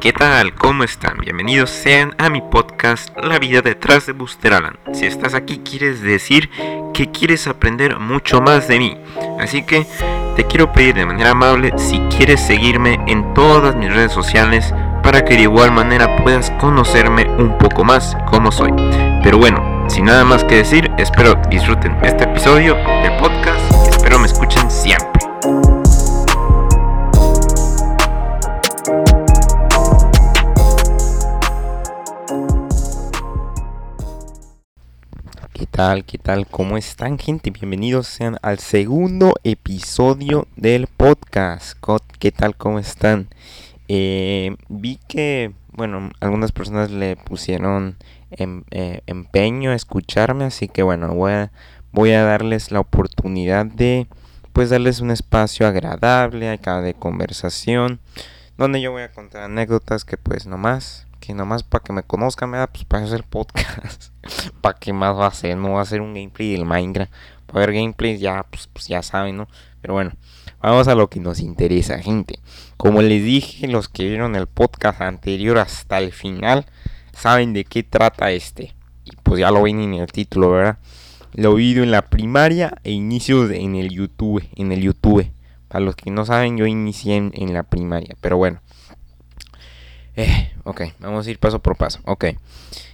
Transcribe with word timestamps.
¿Qué 0.00 0.14
tal? 0.14 0.54
¿Cómo 0.54 0.82
están? 0.82 1.18
Bienvenidos 1.18 1.68
sean 1.68 2.14
a 2.16 2.30
mi 2.30 2.40
podcast 2.40 3.14
La 3.18 3.38
vida 3.38 3.60
detrás 3.60 4.06
de 4.06 4.14
Buster 4.14 4.54
Allen. 4.54 4.78
Si 4.94 5.04
estás 5.04 5.34
aquí 5.34 5.58
quieres 5.58 6.00
decir 6.00 6.48
que 6.94 7.10
quieres 7.10 7.46
aprender 7.46 7.98
mucho 7.98 8.40
más 8.40 8.66
de 8.66 8.78
mí. 8.78 8.96
Así 9.38 9.62
que 9.62 9.86
te 10.36 10.44
quiero 10.44 10.72
pedir 10.72 10.94
de 10.94 11.04
manera 11.04 11.32
amable 11.32 11.74
si 11.76 11.98
quieres 12.16 12.40
seguirme 12.40 12.98
en 13.08 13.34
todas 13.34 13.76
mis 13.76 13.92
redes 13.92 14.10
sociales 14.10 14.72
para 15.02 15.22
que 15.22 15.34
de 15.34 15.42
igual 15.42 15.70
manera 15.70 16.16
puedas 16.16 16.50
conocerme 16.52 17.28
un 17.36 17.58
poco 17.58 17.84
más 17.84 18.16
como 18.30 18.50
soy. 18.50 18.72
Pero 19.22 19.36
bueno, 19.36 19.84
sin 19.90 20.06
nada 20.06 20.24
más 20.24 20.44
que 20.44 20.56
decir, 20.56 20.90
espero 20.96 21.34
disfruten 21.50 21.94
este 22.02 22.24
episodio 22.24 22.74
del 22.74 23.18
podcast 23.18 23.70
y 23.84 23.90
espero 23.90 24.18
me 24.18 24.26
escuchen 24.26 24.70
siempre. 24.70 25.19
¿Qué 35.80 36.18
tal? 36.18 36.46
¿Cómo 36.46 36.76
están 36.76 37.18
gente? 37.18 37.50
Bienvenidos 37.50 38.06
sean 38.06 38.36
al 38.42 38.58
segundo 38.58 39.32
episodio 39.44 40.46
del 40.54 40.88
podcast. 40.88 41.78
¿Qué 42.18 42.32
tal? 42.32 42.54
¿Cómo 42.54 42.78
están? 42.78 43.28
Eh, 43.88 44.56
vi 44.68 45.00
que, 45.08 45.54
bueno, 45.72 46.10
algunas 46.20 46.52
personas 46.52 46.90
le 46.90 47.16
pusieron 47.16 47.96
em, 48.30 48.62
eh, 48.70 49.00
empeño 49.06 49.70
a 49.70 49.74
escucharme, 49.74 50.44
así 50.44 50.68
que 50.68 50.82
bueno, 50.82 51.14
voy 51.14 51.32
a, 51.32 51.52
voy 51.92 52.10
a 52.10 52.24
darles 52.24 52.72
la 52.72 52.80
oportunidad 52.80 53.64
de, 53.64 54.06
pues, 54.52 54.68
darles 54.68 55.00
un 55.00 55.10
espacio 55.10 55.66
agradable 55.66 56.50
acá 56.50 56.82
de 56.82 56.92
conversación, 56.92 58.00
donde 58.58 58.82
yo 58.82 58.92
voy 58.92 59.02
a 59.02 59.12
contar 59.12 59.44
anécdotas 59.44 60.04
que 60.04 60.18
pues 60.18 60.46
nomás 60.46 61.06
que 61.20 61.34
nomás 61.34 61.62
para 61.62 61.84
que 61.84 61.92
me 61.92 62.02
conozcan, 62.02 62.52
da 62.52 62.66
pues 62.66 62.84
para 62.84 63.04
hacer 63.04 63.24
podcast. 63.24 64.12
¿Para 64.60 64.78
qué 64.78 64.92
más 64.92 65.16
va 65.16 65.26
a 65.26 65.28
hacer? 65.28 65.56
No 65.56 65.72
va 65.72 65.80
a 65.80 65.82
hacer 65.82 66.00
un 66.00 66.14
gameplay 66.14 66.52
del 66.52 66.64
Minecraft. 66.64 67.12
Para 67.46 67.66
ver 67.66 67.74
gameplays 67.74 68.20
ya, 68.20 68.44
pues, 68.50 68.68
pues, 68.68 68.88
ya 68.88 69.02
saben, 69.02 69.36
¿no? 69.36 69.48
Pero 69.80 69.94
bueno, 69.94 70.12
vamos 70.60 70.88
a 70.88 70.94
lo 70.94 71.08
que 71.10 71.20
nos 71.20 71.40
interesa, 71.40 71.98
gente. 71.98 72.38
Como 72.76 73.02
les 73.02 73.22
dije, 73.22 73.68
los 73.68 73.88
que 73.88 74.08
vieron 74.08 74.34
el 74.36 74.46
podcast 74.46 75.00
anterior 75.00 75.58
hasta 75.58 75.98
el 75.98 76.12
final, 76.12 76.66
saben 77.12 77.52
de 77.52 77.64
qué 77.64 77.82
trata 77.82 78.30
este. 78.30 78.74
Y 79.04 79.12
pues 79.22 79.40
ya 79.40 79.50
lo 79.50 79.62
ven 79.62 79.80
en 79.80 79.94
el 79.94 80.06
título, 80.10 80.50
¿verdad? 80.50 80.78
Lo 81.34 81.50
he 81.50 81.54
oído 81.54 81.82
en 81.82 81.90
la 81.90 82.08
primaria 82.08 82.78
e 82.82 82.92
inicio 82.92 83.50
en 83.50 83.76
el 83.76 83.90
YouTube. 83.90 84.44
En 84.56 84.72
el 84.72 84.82
YouTube. 84.82 85.30
Para 85.68 85.84
los 85.84 85.96
que 85.96 86.10
no 86.10 86.24
saben, 86.24 86.56
yo 86.56 86.66
inicié 86.66 87.16
en 87.16 87.54
la 87.54 87.62
primaria. 87.62 88.16
Pero 88.20 88.36
bueno. 88.36 88.60
Eh, 90.22 90.52
ok, 90.64 90.82
vamos 90.98 91.26
a 91.26 91.30
ir 91.30 91.38
paso 91.38 91.60
por 91.60 91.76
paso. 91.76 92.00
Ok. 92.04 92.26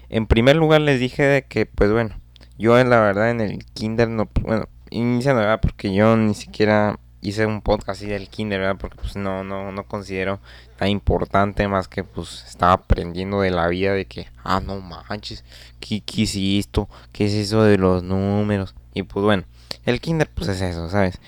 En 0.08 0.28
primer 0.28 0.54
lugar 0.54 0.80
les 0.80 1.00
dije 1.00 1.24
de 1.24 1.42
que, 1.42 1.66
pues 1.66 1.90
bueno, 1.90 2.14
yo 2.56 2.78
en 2.78 2.88
la 2.88 3.00
verdad 3.00 3.30
en 3.30 3.40
el 3.40 3.64
kinder 3.64 4.08
no, 4.08 4.28
bueno, 4.42 4.68
iniciando, 4.90 5.40
¿verdad? 5.40 5.60
Porque 5.60 5.92
yo 5.92 6.16
ni 6.16 6.34
siquiera 6.34 7.00
hice 7.22 7.44
un 7.44 7.62
podcast 7.62 8.00
así 8.00 8.06
del 8.06 8.28
kinder, 8.28 8.60
¿verdad? 8.60 8.76
Porque 8.78 8.98
pues 8.98 9.16
no, 9.16 9.42
no, 9.42 9.72
no 9.72 9.82
considero 9.88 10.38
tan 10.76 10.86
importante 10.86 11.66
más 11.66 11.88
que 11.88 12.04
pues 12.04 12.44
estaba 12.46 12.74
aprendiendo 12.74 13.40
de 13.40 13.50
la 13.50 13.66
vida 13.66 13.92
de 13.92 14.04
que, 14.04 14.28
ah, 14.44 14.60
no 14.60 14.80
manches, 14.80 15.44
¿qué, 15.80 16.02
qué 16.02 16.58
esto? 16.60 16.88
¿Qué 17.10 17.26
es 17.26 17.32
eso 17.32 17.64
de 17.64 17.76
los 17.76 18.04
números? 18.04 18.76
Y 18.94 19.02
pues 19.02 19.24
bueno, 19.24 19.42
el 19.84 20.00
kinder 20.00 20.30
pues 20.32 20.48
es 20.48 20.60
eso, 20.60 20.88
¿sabes? 20.90 21.18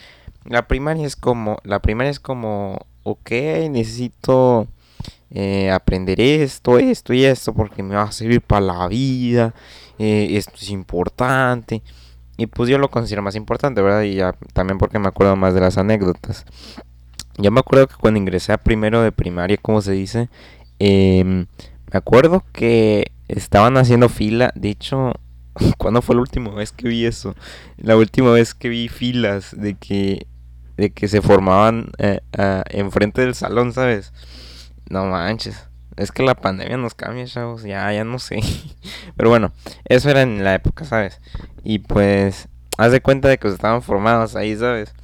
La 0.45 0.69
primaria 0.69 1.05
es 1.05 1.17
como, 1.17 1.59
la 1.65 1.81
primaria 1.81 2.13
es 2.13 2.21
como, 2.21 2.87
ok, 3.03 3.33
necesito 3.69 4.69
eh, 5.31 5.71
aprender 5.71 6.21
esto, 6.21 6.79
esto 6.79 7.13
y 7.13 7.25
esto, 7.25 7.53
porque 7.53 7.83
me 7.83 7.95
va 7.95 8.05
a 8.05 8.13
servir 8.13 8.41
para 8.41 8.65
la 8.65 8.89
vida, 8.89 9.55
eh, 9.99 10.29
esto 10.33 10.55
es 10.57 10.71
importante. 10.71 11.83
Y 12.37 12.47
pues 12.47 12.71
yo 12.71 12.79
lo 12.79 12.89
considero 12.89 13.23
más 13.23 13.35
importante, 13.35 13.83
¿verdad? 13.83 14.03
Y 14.03 14.15
ya 14.15 14.35
también 14.53 14.79
porque 14.79 14.99
me 14.99 15.09
acuerdo 15.09 15.37
más 15.37 15.55
de 15.55 15.61
las 15.61 15.77
anécdotas. 15.77 16.47
Yo 17.37 17.51
me 17.51 17.61
acuerdo 17.61 17.89
que 17.89 17.97
cuando 17.97 18.19
ingresé 18.19 18.53
a 18.53 18.59
primero 18.59 19.03
de 19.03 19.13
primaria, 19.13 19.57
como 19.61 19.83
se 19.83 19.93
dice, 19.93 20.29
em, 20.79 21.47
me 21.93 21.99
acuerdo 21.99 22.45
que 22.53 23.13
estaban 23.29 23.77
haciendo 23.77 24.09
fila. 24.09 24.53
De 24.55 24.71
hecho, 24.71 25.15
¿cuándo 25.79 26.01
fue 26.01 26.15
la 26.15 26.23
última 26.23 26.55
vez 26.55 26.73
que 26.73 26.89
vi 26.89 27.05
eso? 27.07 27.35
La 27.77 27.97
última 27.97 28.31
vez 28.31 28.55
que 28.55 28.69
vi 28.69 28.89
filas 28.89 29.55
de 29.57 29.75
que, 29.75 30.27
de 30.77 30.91
que 30.91 31.09
se 31.09 31.23
formaban 31.23 31.91
eh, 31.99 32.21
enfrente 32.71 33.23
del 33.23 33.35
salón, 33.35 33.73
¿sabes? 33.73 34.13
No 34.89 35.05
manches. 35.07 35.69
Es 35.97 36.13
que 36.13 36.23
la 36.23 36.37
pandemia 36.37 36.77
nos 36.77 36.95
cambia, 36.95 37.27
chavos. 37.27 37.65
Ya, 37.65 37.93
ya 37.93 38.05
no 38.05 38.19
sé. 38.19 38.41
Pero 39.17 39.31
bueno, 39.31 39.53
eso 39.85 40.09
era 40.11 40.23
en 40.23 40.45
la 40.45 40.55
época, 40.55 40.85
¿sabes? 40.85 41.21
Y 41.65 41.81
pues, 41.81 42.49
haz 42.77 42.93
de 42.93 43.01
cuenta 43.01 43.29
de 43.29 43.39
que 43.39 43.49
estaban 43.49 43.83
formados 43.83 44.37
ahí, 44.37 44.57
¿sabes? 44.57 44.95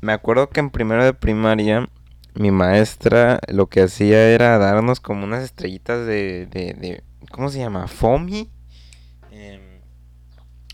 Me 0.00 0.12
acuerdo 0.12 0.48
que 0.48 0.60
en 0.60 0.70
primero 0.70 1.04
de 1.04 1.12
primaria, 1.12 1.88
mi 2.34 2.52
maestra 2.52 3.40
lo 3.48 3.66
que 3.66 3.82
hacía 3.82 4.30
era 4.30 4.58
darnos 4.58 5.00
como 5.00 5.24
unas 5.24 5.42
estrellitas 5.42 6.06
de. 6.06 6.46
de, 6.46 6.74
de 6.74 7.02
¿Cómo 7.32 7.50
se 7.50 7.58
llama? 7.58 7.88
¿Fomi? 7.88 8.48
Em, 9.32 9.80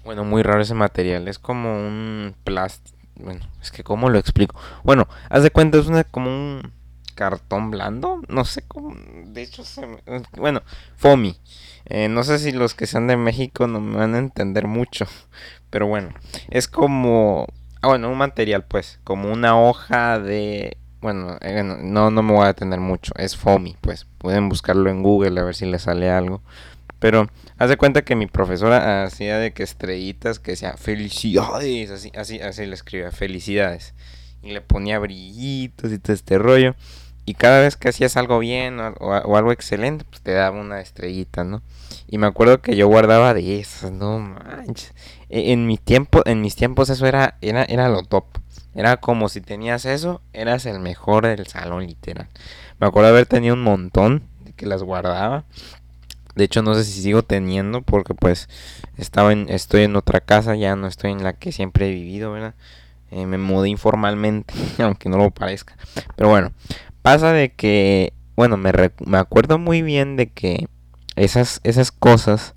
bueno, 0.05 0.25
muy 0.25 0.43
raro 0.43 0.61
ese 0.61 0.75
material. 0.75 1.27
Es 1.27 1.39
como 1.39 1.75
un 1.75 2.35
plástico. 2.45 2.99
Bueno, 3.17 3.41
es 3.63 3.71
que, 3.71 3.83
¿cómo 3.83 4.11
lo 4.11 4.19
explico? 4.19 4.61
Bueno, 4.83 5.09
haz 5.31 5.43
de 5.43 5.51
cuenta, 5.51 5.79
es 5.79 5.87
una 5.87 6.05
como 6.05 6.29
un 6.29 6.73
cartón 7.15 7.71
blando, 7.71 8.21
no 8.29 8.45
sé 8.45 8.63
cómo, 8.67 8.95
de 9.27 9.43
hecho, 9.43 9.65
se 9.65 9.87
bueno, 10.37 10.63
FOMI. 10.97 11.37
Eh, 11.87 12.09
no 12.09 12.25
sé 12.25 12.39
si 12.39 12.53
los 12.53 12.75
que 12.75 12.87
sean 12.87 13.07
de 13.07 13.17
México 13.17 13.67
no 13.67 13.81
me 13.81 13.97
van 13.97 14.15
a 14.15 14.19
entender 14.19 14.67
mucho, 14.67 15.07
pero 15.71 15.87
bueno, 15.87 16.11
es 16.51 16.67
como, 16.69 17.47
ah, 17.83 17.89
bueno, 17.89 18.11
un 18.11 18.19
material 18.19 18.65
pues, 18.65 19.01
como 19.05 19.33
una 19.33 19.61
hoja 19.61 20.19
de, 20.19 20.79
bueno, 21.01 21.37
eh, 21.43 21.63
no, 21.63 22.11
no 22.11 22.23
me 22.23 22.33
voy 22.33 22.45
a 22.45 22.49
detener 22.49 22.81
mucho, 22.81 23.13
es 23.17 23.37
FOMI, 23.37 23.77
pues, 23.81 24.07
pueden 24.19 24.49
buscarlo 24.49 24.89
en 24.89 25.03
Google 25.03 25.39
a 25.41 25.45
ver 25.45 25.55
si 25.55 25.67
les 25.67 25.83
sale 25.83 26.11
algo. 26.11 26.43
Pero 27.05 27.29
haz 27.59 27.69
de 27.69 27.77
cuenta 27.77 28.01
que 28.01 28.17
mi 28.17 28.27
profesora 28.27 29.05
hacía 29.05 29.37
de 29.37 29.53
que 29.53 29.63
estrellitas 29.63 30.39
que 30.39 30.53
decía 30.53 30.79
felicidades, 30.79 31.91
así, 31.91 32.11
así, 32.17 32.41
así 32.41 32.65
le 32.65 32.75
escribía 32.75 33.11
felicidades. 33.11 33.93
Y 34.43 34.53
le 34.53 34.63
ponía 34.63 34.99
brillitos 34.99 35.93
y 35.93 35.99
todo 35.99 36.15
este 36.15 36.39
rollo. 36.39 36.75
Y 37.27 37.35
cada 37.35 37.61
vez 37.61 37.77
que 37.77 37.89
hacías 37.89 38.17
algo 38.17 38.39
bien 38.39 38.79
o, 38.81 39.37
algo 39.37 39.53
excelente, 39.53 40.05
pues 40.09 40.21
te 40.21 40.33
daba 40.33 40.61
una 40.61 40.81
estrellita, 40.81 41.45
¿no? 41.45 41.63
Y 42.07 42.19
me 42.19 42.27
acuerdo 42.27 42.61
que 42.61 42.77
yo 42.77 42.87
guardaba 42.87 43.33
de 43.33 43.61
esas, 43.61 43.93
no 43.93 44.19
manches. 44.19 44.93
E, 45.31 45.53
en 45.53 45.67
mi 45.67 45.79
tiempo, 45.79 46.23
en 46.27 46.43
mis 46.43 46.55
tiempos 46.55 46.91
eso 46.91 47.07
era, 47.07 47.39
era, 47.41 47.65
era 47.65 47.89
lo 47.89 48.03
top. 48.03 48.27
Era 48.75 48.99
como 48.99 49.29
si 49.29 49.41
tenías 49.41 49.85
eso, 49.85 50.21
eras 50.33 50.67
el 50.67 50.81
mejor 50.81 51.27
del 51.27 51.47
salón, 51.47 51.87
literal. 51.87 52.29
Me 52.79 52.87
acuerdo 52.87 53.11
haber 53.11 53.27
tenido 53.27 53.55
un 53.55 53.63
montón 53.63 54.25
de 54.45 54.53
que 54.53 54.67
las 54.67 54.83
guardaba. 54.83 55.45
De 56.35 56.45
hecho, 56.45 56.63
no 56.63 56.75
sé 56.75 56.85
si 56.85 57.01
sigo 57.01 57.23
teniendo 57.23 57.83
porque 57.83 58.15
pues 58.15 58.49
estaba 58.97 59.33
en, 59.33 59.49
estoy 59.49 59.85
en 59.85 59.95
otra 59.95 60.21
casa, 60.21 60.57
ya 60.57 60.75
no 60.75 60.89
estoy 60.89 61.13
en 61.13 61.23
la 61.23 61.35
que 61.35 61.53
siempre 61.53 61.89
he 61.89 61.95
vivido, 61.95 62.33
¿verdad? 62.33 62.55
Eh, 63.13 63.27
me 63.27 63.39
mudé 63.39 63.69
informalmente, 63.69 64.53
aunque 64.83 65.09
no 65.09 65.17
lo 65.17 65.31
parezca. 65.31 65.77
Pero 66.17 66.29
bueno, 66.29 66.53
Pasa 67.05 67.35
de 67.35 67.53
que, 67.53 68.15
bueno, 68.35 68.57
me, 68.57 68.73
me 69.05 69.19
acuerdo 69.19 69.59
muy 69.59 69.83
bien 69.83 70.17
de 70.17 70.31
que 70.31 70.69
esas, 71.17 71.61
esas 71.63 71.93
cosas, 71.93 72.55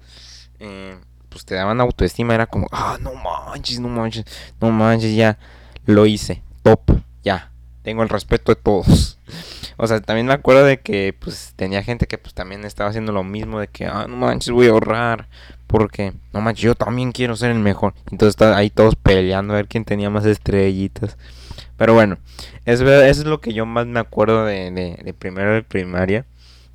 eh, 0.60 0.98
pues 1.28 1.44
te 1.44 1.56
daban 1.56 1.82
autoestima, 1.82 2.34
era 2.34 2.48
como, 2.48 2.68
ah, 2.72 2.98
no 3.02 3.12
manches, 3.14 3.82
no 3.82 3.90
manches, 3.90 4.24
no 4.62 4.72
manches, 4.72 5.14
ya 5.14 5.38
lo 5.86 6.06
hice, 6.06 6.44
top, 6.64 6.80
ya, 7.26 7.52
tengo 7.82 8.04
el 8.04 8.08
respeto 8.10 8.56
de 8.56 8.62
todos. 8.62 9.20
O 9.76 9.86
sea, 9.86 10.00
también 10.00 10.28
me 10.28 10.34
acuerdo 10.34 10.64
de 10.64 10.80
que 10.80 11.14
pues 11.20 11.52
tenía 11.58 11.84
gente 11.84 12.08
que 12.08 12.18
pues 12.18 12.34
también 12.34 12.64
estaba 12.64 12.90
haciendo 12.90 13.12
lo 13.12 13.26
mismo 13.26 13.60
de 13.60 13.68
que, 13.68 13.86
ah, 13.86 14.06
no 14.08 14.16
manches, 14.16 14.52
voy 14.52 14.68
a 14.68 14.70
ahorrar, 14.70 15.28
porque, 15.68 16.14
no 16.32 16.40
manches, 16.40 16.64
yo 16.64 16.76
también 16.76 17.12
quiero 17.12 17.36
ser 17.36 17.52
el 17.52 17.60
mejor. 17.60 17.96
Entonces 18.12 18.42
ahí 18.44 18.70
todos 18.70 18.96
peleando 18.96 19.52
a 19.52 19.58
ver 19.58 19.68
quién 19.68 19.84
tenía 19.84 20.10
más 20.10 20.26
estrellitas. 20.26 21.18
Pero 21.78 21.94
bueno, 21.94 22.18
es 22.66 22.82
eso 22.82 23.22
es 23.22 23.26
lo 23.26 23.40
que 23.40 23.54
yo 23.54 23.66
más 23.66 23.86
me 23.86 24.00
acuerdo 24.00 24.46
de, 24.46 24.72
de, 24.72 25.14
primero 25.14 25.54
de 25.54 25.64
primaria. 25.64 26.26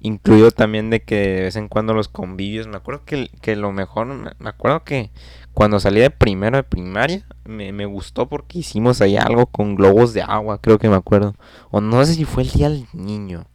Incluido 0.00 0.50
también 0.50 0.90
de 0.90 1.02
que 1.02 1.16
de 1.16 1.42
vez 1.42 1.56
en 1.56 1.68
cuando 1.68 1.92
los 1.92 2.08
convivios. 2.08 2.66
Me 2.68 2.76
acuerdo 2.76 3.04
que, 3.04 3.28
que 3.40 3.56
lo 3.56 3.72
mejor, 3.72 4.06
me 4.06 4.48
acuerdo 4.48 4.84
que 4.84 5.10
cuando 5.52 5.80
salí 5.80 6.00
de 6.00 6.10
primero 6.10 6.56
de 6.56 6.62
primaria, 6.62 7.26
me, 7.44 7.72
me, 7.72 7.84
gustó 7.84 8.28
porque 8.28 8.60
hicimos 8.60 9.00
ahí 9.00 9.16
algo 9.16 9.46
con 9.46 9.74
globos 9.74 10.12
de 10.12 10.22
agua, 10.22 10.60
creo 10.60 10.78
que 10.78 10.88
me 10.88 10.96
acuerdo. 10.96 11.34
O 11.70 11.80
no 11.80 12.04
sé 12.04 12.14
si 12.14 12.24
fue 12.24 12.44
el 12.44 12.50
día 12.50 12.68
del 12.68 12.86
niño. 12.92 13.46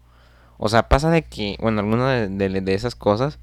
O 0.57 0.69
sea, 0.69 0.89
pasa 0.89 1.09
de 1.09 1.23
que, 1.23 1.57
bueno, 1.61 1.79
alguna 1.81 2.27
de, 2.27 2.61
de, 2.61 2.73
esas 2.73 2.95
cosas. 2.95 3.39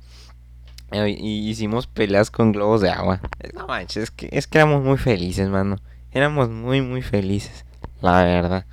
Eh, 0.93 1.09
hicimos 1.09 1.87
peleas 1.87 2.31
con 2.31 2.53
globos 2.53 2.81
de 2.81 2.91
agua. 2.91 3.21
No 3.55 3.67
manches, 3.67 4.05
es 4.05 4.11
que, 4.11 4.29
es 4.33 4.47
que 4.47 4.59
éramos 4.59 4.83
muy 4.85 4.99
felices, 4.99 5.49
mano. 5.49 5.77
Éramos 6.13 6.49
muy, 6.49 6.81
muy 6.81 7.03
felices 7.03 7.65
la 8.05 8.23
verdad. 8.25 8.67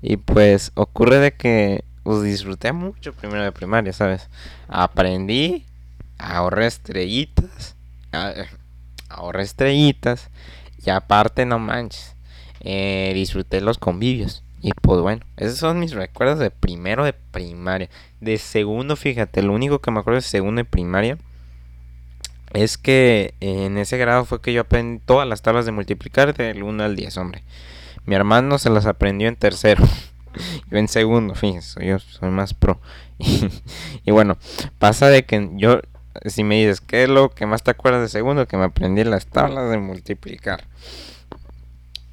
Y 0.00 0.16
pues 0.16 0.70
ocurre 0.74 1.18
de 1.18 1.32
que 1.32 1.84
pues 2.02 2.22
disfruté 2.22 2.72
mucho 2.72 3.12
primero 3.12 3.42
de 3.42 3.52
primaria, 3.52 3.92
¿sabes? 3.92 4.28
Aprendí, 4.68 5.64
ahorré 6.18 6.66
estrellitas, 6.66 7.74
ahorré 9.08 9.42
estrellitas 9.42 10.30
y 10.84 10.90
aparte 10.90 11.46
no 11.46 11.58
manches, 11.58 12.14
eh, 12.60 13.12
disfruté 13.14 13.60
los 13.60 13.78
convivios. 13.78 14.42
Y 14.60 14.72
pues 14.72 15.00
bueno, 15.00 15.24
esos 15.36 15.58
son 15.58 15.78
mis 15.78 15.92
recuerdos 15.92 16.38
de 16.38 16.50
primero 16.50 17.04
de 17.04 17.12
primaria. 17.12 17.90
De 18.20 18.38
segundo, 18.38 18.96
fíjate, 18.96 19.42
lo 19.42 19.52
único 19.52 19.80
que 19.80 19.90
me 19.90 20.00
acuerdo 20.00 20.20
de 20.20 20.26
segundo 20.26 20.60
de 20.60 20.64
primaria 20.64 21.18
es 22.52 22.78
que 22.78 23.34
en 23.40 23.76
ese 23.78 23.98
grado 23.98 24.24
fue 24.24 24.40
que 24.40 24.52
yo 24.52 24.62
aprendí 24.62 25.02
todas 25.04 25.28
las 25.28 25.42
tablas 25.42 25.66
de 25.66 25.72
multiplicar 25.72 26.34
del 26.34 26.62
1 26.62 26.84
al 26.84 26.96
10, 26.96 27.16
hombre. 27.18 27.42
Mi 28.06 28.14
hermano 28.14 28.58
se 28.58 28.70
las 28.70 28.86
aprendió 28.86 29.28
en 29.28 29.36
tercero. 29.36 29.84
yo 30.70 30.78
en 30.78 30.88
segundo, 30.88 31.34
fíjense, 31.34 31.84
yo 31.86 31.98
soy 31.98 32.30
más 32.30 32.54
pro. 32.54 32.80
y, 33.18 34.10
bueno, 34.10 34.36
pasa 34.78 35.08
de 35.08 35.24
que 35.24 35.50
yo, 35.54 35.80
si 36.26 36.44
me 36.44 36.56
dices, 36.56 36.80
¿qué 36.80 37.04
es 37.04 37.08
lo 37.08 37.30
que 37.30 37.46
más 37.46 37.62
te 37.62 37.70
acuerdas 37.70 38.02
de 38.02 38.08
segundo? 38.08 38.46
Que 38.46 38.56
me 38.56 38.64
aprendí 38.64 39.04
las 39.04 39.26
tablas 39.26 39.70
de 39.70 39.78
multiplicar. 39.78 40.64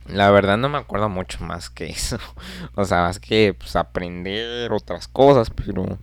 La 0.08 0.30
verdad 0.32 0.58
no 0.58 0.68
me 0.70 0.78
acuerdo 0.78 1.10
mucho 1.10 1.44
más 1.44 1.70
que 1.70 1.86
eso. 1.86 2.18
O 2.76 2.86
sea, 2.86 3.04
más 3.04 3.20
que 3.20 3.54
pues, 3.58 3.76
aprender 3.76 4.72
otras 4.72 5.08
cosas, 5.08 5.50
pero... 5.50 6.00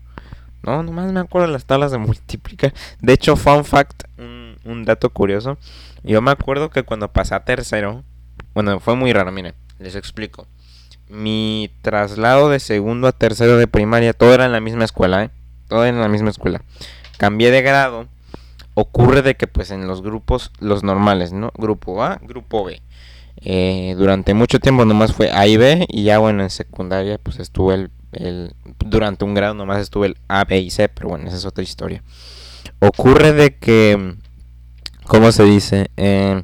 No, 0.60 0.82
nomás 0.82 1.12
me 1.12 1.20
acuerdo 1.20 1.46
las 1.46 1.64
tablas 1.64 1.92
de 1.92 1.98
multiplicar. 1.98 2.74
De 3.00 3.12
hecho, 3.12 3.36
fun 3.36 3.64
fact, 3.64 4.02
un, 4.18 4.56
un 4.64 4.84
dato 4.84 5.08
curioso. 5.10 5.56
Yo 6.02 6.20
me 6.20 6.32
acuerdo 6.32 6.68
que 6.68 6.82
cuando 6.82 7.10
pasé 7.10 7.34
a 7.34 7.44
tercero... 7.44 8.04
Bueno, 8.58 8.80
fue 8.80 8.96
muy 8.96 9.12
raro, 9.12 9.30
miren, 9.30 9.54
les 9.78 9.94
explico. 9.94 10.48
Mi 11.08 11.70
traslado 11.80 12.50
de 12.50 12.58
segundo 12.58 13.06
a 13.06 13.12
tercero 13.12 13.56
de 13.56 13.68
primaria, 13.68 14.14
todo 14.14 14.34
era 14.34 14.46
en 14.46 14.50
la 14.50 14.58
misma 14.58 14.84
escuela, 14.84 15.22
¿eh? 15.22 15.30
Todo 15.68 15.84
era 15.84 15.94
en 15.96 16.00
la 16.00 16.08
misma 16.08 16.30
escuela. 16.30 16.62
Cambié 17.18 17.52
de 17.52 17.62
grado. 17.62 18.08
Ocurre 18.74 19.22
de 19.22 19.36
que 19.36 19.46
pues 19.46 19.70
en 19.70 19.86
los 19.86 20.02
grupos, 20.02 20.50
los 20.58 20.82
normales, 20.82 21.32
¿no? 21.32 21.52
Grupo 21.56 22.02
A, 22.02 22.18
grupo 22.20 22.64
B 22.64 22.82
eh, 23.42 23.94
durante 23.96 24.34
mucho 24.34 24.58
tiempo 24.58 24.84
nomás 24.84 25.12
fue 25.12 25.30
A 25.30 25.46
y 25.46 25.56
B 25.56 25.86
y 25.88 26.02
ya 26.02 26.18
bueno 26.18 26.42
en 26.42 26.50
secundaria 26.50 27.16
pues 27.18 27.38
estuvo 27.38 27.72
el, 27.72 27.92
el, 28.10 28.54
durante 28.80 29.24
un 29.24 29.34
grado 29.34 29.54
nomás 29.54 29.80
estuve 29.80 30.08
el 30.08 30.16
A, 30.26 30.44
B 30.44 30.58
y 30.58 30.70
C, 30.70 30.88
pero 30.88 31.10
bueno 31.10 31.28
esa 31.28 31.36
es 31.36 31.44
otra 31.44 31.62
historia. 31.62 32.02
Ocurre 32.80 33.32
de 33.34 33.56
que, 33.56 34.16
¿cómo 35.06 35.30
se 35.30 35.44
dice? 35.44 35.92
Eh, 35.96 36.42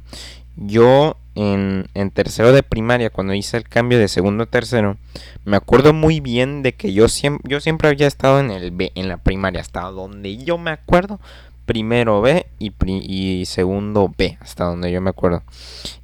yo 0.54 1.16
en, 1.34 2.10
tercero 2.12 2.52
de 2.52 2.62
primaria, 2.62 3.10
cuando 3.10 3.34
hice 3.34 3.56
el 3.56 3.68
cambio 3.68 3.98
de 3.98 4.08
segundo 4.08 4.44
a 4.44 4.46
tercero, 4.46 4.96
me 5.44 5.56
acuerdo 5.56 5.92
muy 5.92 6.20
bien 6.20 6.62
de 6.62 6.74
que 6.74 6.92
yo 6.92 7.08
siempre, 7.08 7.50
yo 7.50 7.60
siempre 7.60 7.88
había 7.88 8.06
estado 8.06 8.40
en 8.40 8.50
el 8.50 8.70
B, 8.70 8.92
en 8.94 9.08
la 9.08 9.16
primaria, 9.16 9.60
hasta 9.60 9.82
donde 9.82 10.36
yo 10.38 10.58
me 10.58 10.70
acuerdo, 10.70 11.20
primero 11.66 12.20
B 12.20 12.46
y, 12.58 12.72
y 12.86 13.46
segundo 13.46 14.12
B, 14.16 14.38
hasta 14.40 14.64
donde 14.64 14.92
yo 14.92 15.00
me 15.00 15.10
acuerdo. 15.10 15.42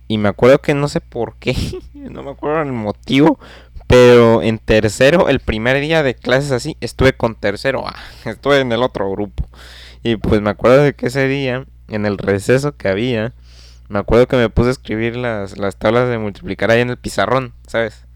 Y 0.09 0.19
me 0.19 0.29
acuerdo 0.29 0.61
que 0.61 0.75
no 0.75 0.88
sé 0.88 1.00
por 1.00 1.37
qué, 1.37 1.55
no 1.94 2.23
me 2.23 2.31
acuerdo 2.31 2.62
el 2.62 2.73
motivo, 2.73 3.38
pero 3.87 4.41
en 4.43 4.59
tercero, 4.59 5.29
el 5.29 5.41
primer 5.41 5.81
día 5.81 6.03
de 6.03 6.15
clases 6.15 6.53
así, 6.53 6.77
estuve 6.81 7.12
con 7.12 7.35
tercero 7.35 7.87
A, 7.87 7.97
estuve 8.25 8.61
en 8.61 8.73
el 8.73 8.82
otro 8.82 9.11
grupo. 9.11 9.49
Y 10.03 10.17
pues 10.17 10.41
me 10.41 10.50
acuerdo 10.50 10.82
de 10.82 10.94
que 10.94 11.09
ese 11.09 11.29
día, 11.29 11.67
en 11.88 12.06
el 12.06 12.17
receso 12.17 12.77
que 12.77 12.88
había, 12.88 13.35
me 13.90 13.98
acuerdo 13.98 14.28
que 14.28 14.37
me 14.37 14.48
puse 14.48 14.69
a 14.69 14.72
escribir 14.72 15.16
las, 15.16 15.58
las 15.58 15.76
tablas 15.76 16.08
de 16.08 16.16
multiplicar 16.16 16.70
ahí 16.70 16.81
en 16.81 16.90
el 16.90 16.96
pizarrón, 16.96 17.52
¿sabes? 17.66 18.06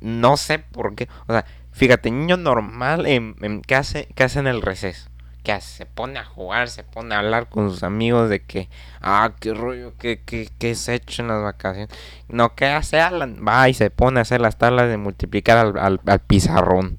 No 0.00 0.36
sé 0.36 0.58
por 0.58 0.96
qué. 0.96 1.08
O 1.28 1.32
sea, 1.32 1.46
fíjate, 1.70 2.10
niño 2.10 2.36
normal, 2.36 3.06
en, 3.06 3.36
en, 3.40 3.62
¿qué, 3.62 3.76
hace, 3.76 4.08
¿qué 4.16 4.24
hace 4.24 4.40
en 4.40 4.48
el 4.48 4.60
receso? 4.60 5.08
que 5.42 5.60
se 5.60 5.86
pone 5.86 6.18
a 6.18 6.24
jugar, 6.24 6.68
se 6.68 6.84
pone 6.84 7.14
a 7.14 7.18
hablar 7.18 7.48
con 7.48 7.70
sus 7.70 7.82
amigos 7.82 8.28
de 8.28 8.44
que, 8.44 8.68
ah, 9.00 9.32
qué 9.40 9.54
rollo, 9.54 9.94
qué, 9.98 10.20
qué, 10.24 10.48
qué 10.58 10.74
se 10.74 10.94
hecho 10.94 11.22
en 11.22 11.28
las 11.28 11.42
vacaciones. 11.42 11.88
No, 12.28 12.54
¿qué 12.54 12.66
hace 12.66 13.00
Alan? 13.00 13.44
Va 13.46 13.68
y 13.68 13.74
se 13.74 13.90
pone 13.90 14.20
a 14.20 14.22
hacer 14.22 14.40
las 14.40 14.58
tablas 14.58 14.88
de 14.88 14.96
multiplicar 14.96 15.58
al, 15.58 16.00
al, 16.04 16.18
pizarrón. 16.20 16.98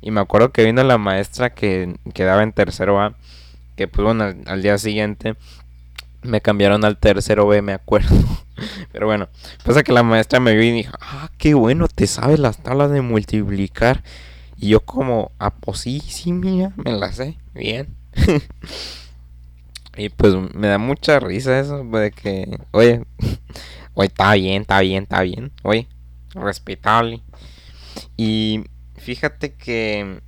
Y 0.00 0.10
me 0.10 0.20
acuerdo 0.20 0.52
que 0.52 0.64
vino 0.64 0.82
la 0.84 0.98
maestra 0.98 1.50
que 1.50 1.96
quedaba 2.14 2.42
en 2.42 2.52
tercero 2.52 3.00
A, 3.00 3.14
que 3.76 3.88
pues 3.88 4.04
bueno, 4.04 4.34
al, 4.46 4.62
día 4.62 4.76
siguiente 4.78 5.36
me 6.22 6.40
cambiaron 6.40 6.84
al 6.84 6.98
tercero 6.98 7.46
B, 7.46 7.62
me 7.62 7.72
acuerdo. 7.72 8.14
Pero 8.92 9.06
bueno, 9.06 9.28
pasa 9.64 9.82
que 9.82 9.92
la 9.92 10.02
maestra 10.02 10.40
me 10.40 10.54
vio 10.54 10.64
y 10.64 10.72
dijo, 10.72 10.92
ah, 11.00 11.30
qué 11.38 11.54
bueno, 11.54 11.88
te 11.88 12.06
sabes 12.06 12.38
las 12.38 12.58
tablas 12.58 12.90
de 12.90 13.02
multiplicar. 13.02 14.02
Y 14.56 14.70
yo 14.70 14.80
como, 14.80 15.30
ah, 15.38 15.54
pues 15.54 15.80
sí, 15.80 16.02
mía, 16.32 16.72
me 16.76 16.92
las 16.92 17.16
sé, 17.16 17.38
bien. 17.54 17.94
y 19.96 20.08
pues 20.08 20.34
me 20.54 20.66
da 20.66 20.78
mucha 20.78 21.20
risa 21.20 21.60
eso, 21.60 21.84
de 21.84 22.10
que, 22.10 22.58
oye, 22.72 23.04
oye, 23.94 24.08
está 24.08 24.34
bien, 24.34 24.62
está 24.62 24.80
bien, 24.80 25.04
está 25.04 25.22
bien, 25.22 25.52
oye, 25.62 25.88
respetable. 26.34 27.22
Y 28.16 28.64
fíjate 28.96 29.54
que, 29.54 30.20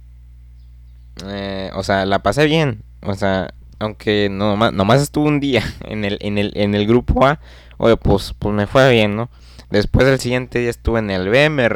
eh, 1.27 1.71
o 1.75 1.83
sea, 1.83 2.07
la 2.07 2.23
pasé 2.23 2.47
bien, 2.47 2.85
o 3.03 3.15
sea, 3.15 3.53
aunque 3.81 4.29
no, 4.31 4.57
nomás, 4.71 5.03
estuve 5.03 5.29
un 5.29 5.41
día 5.41 5.65
en 5.85 6.05
el, 6.05 6.19
en 6.21 6.39
el, 6.39 6.53
en 6.55 6.75
el 6.77 6.87
grupo 6.87 7.27
A, 7.27 7.41
oye, 7.79 7.97
pues, 7.97 8.35
pues 8.39 8.55
me 8.55 8.67
fue 8.69 8.91
bien, 8.93 9.17
¿no? 9.17 9.29
Después 9.71 10.07
del 10.07 10.19
siguiente 10.19 10.59
día 10.59 10.71
estuve 10.71 10.99
en 10.99 11.11
el 11.11 11.29
B, 11.29 11.49
me, 11.49 11.69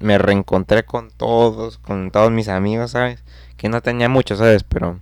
me 0.00 0.18
reencontré 0.18 0.84
con 0.84 1.10
todos, 1.10 1.78
con 1.78 2.10
todos 2.10 2.30
mis 2.30 2.48
amigos, 2.48 2.92
¿sabes? 2.92 3.22
Que 3.56 3.68
no 3.68 3.80
tenía 3.80 4.08
muchos, 4.08 4.38
¿sabes? 4.38 4.64
Pero, 4.64 5.00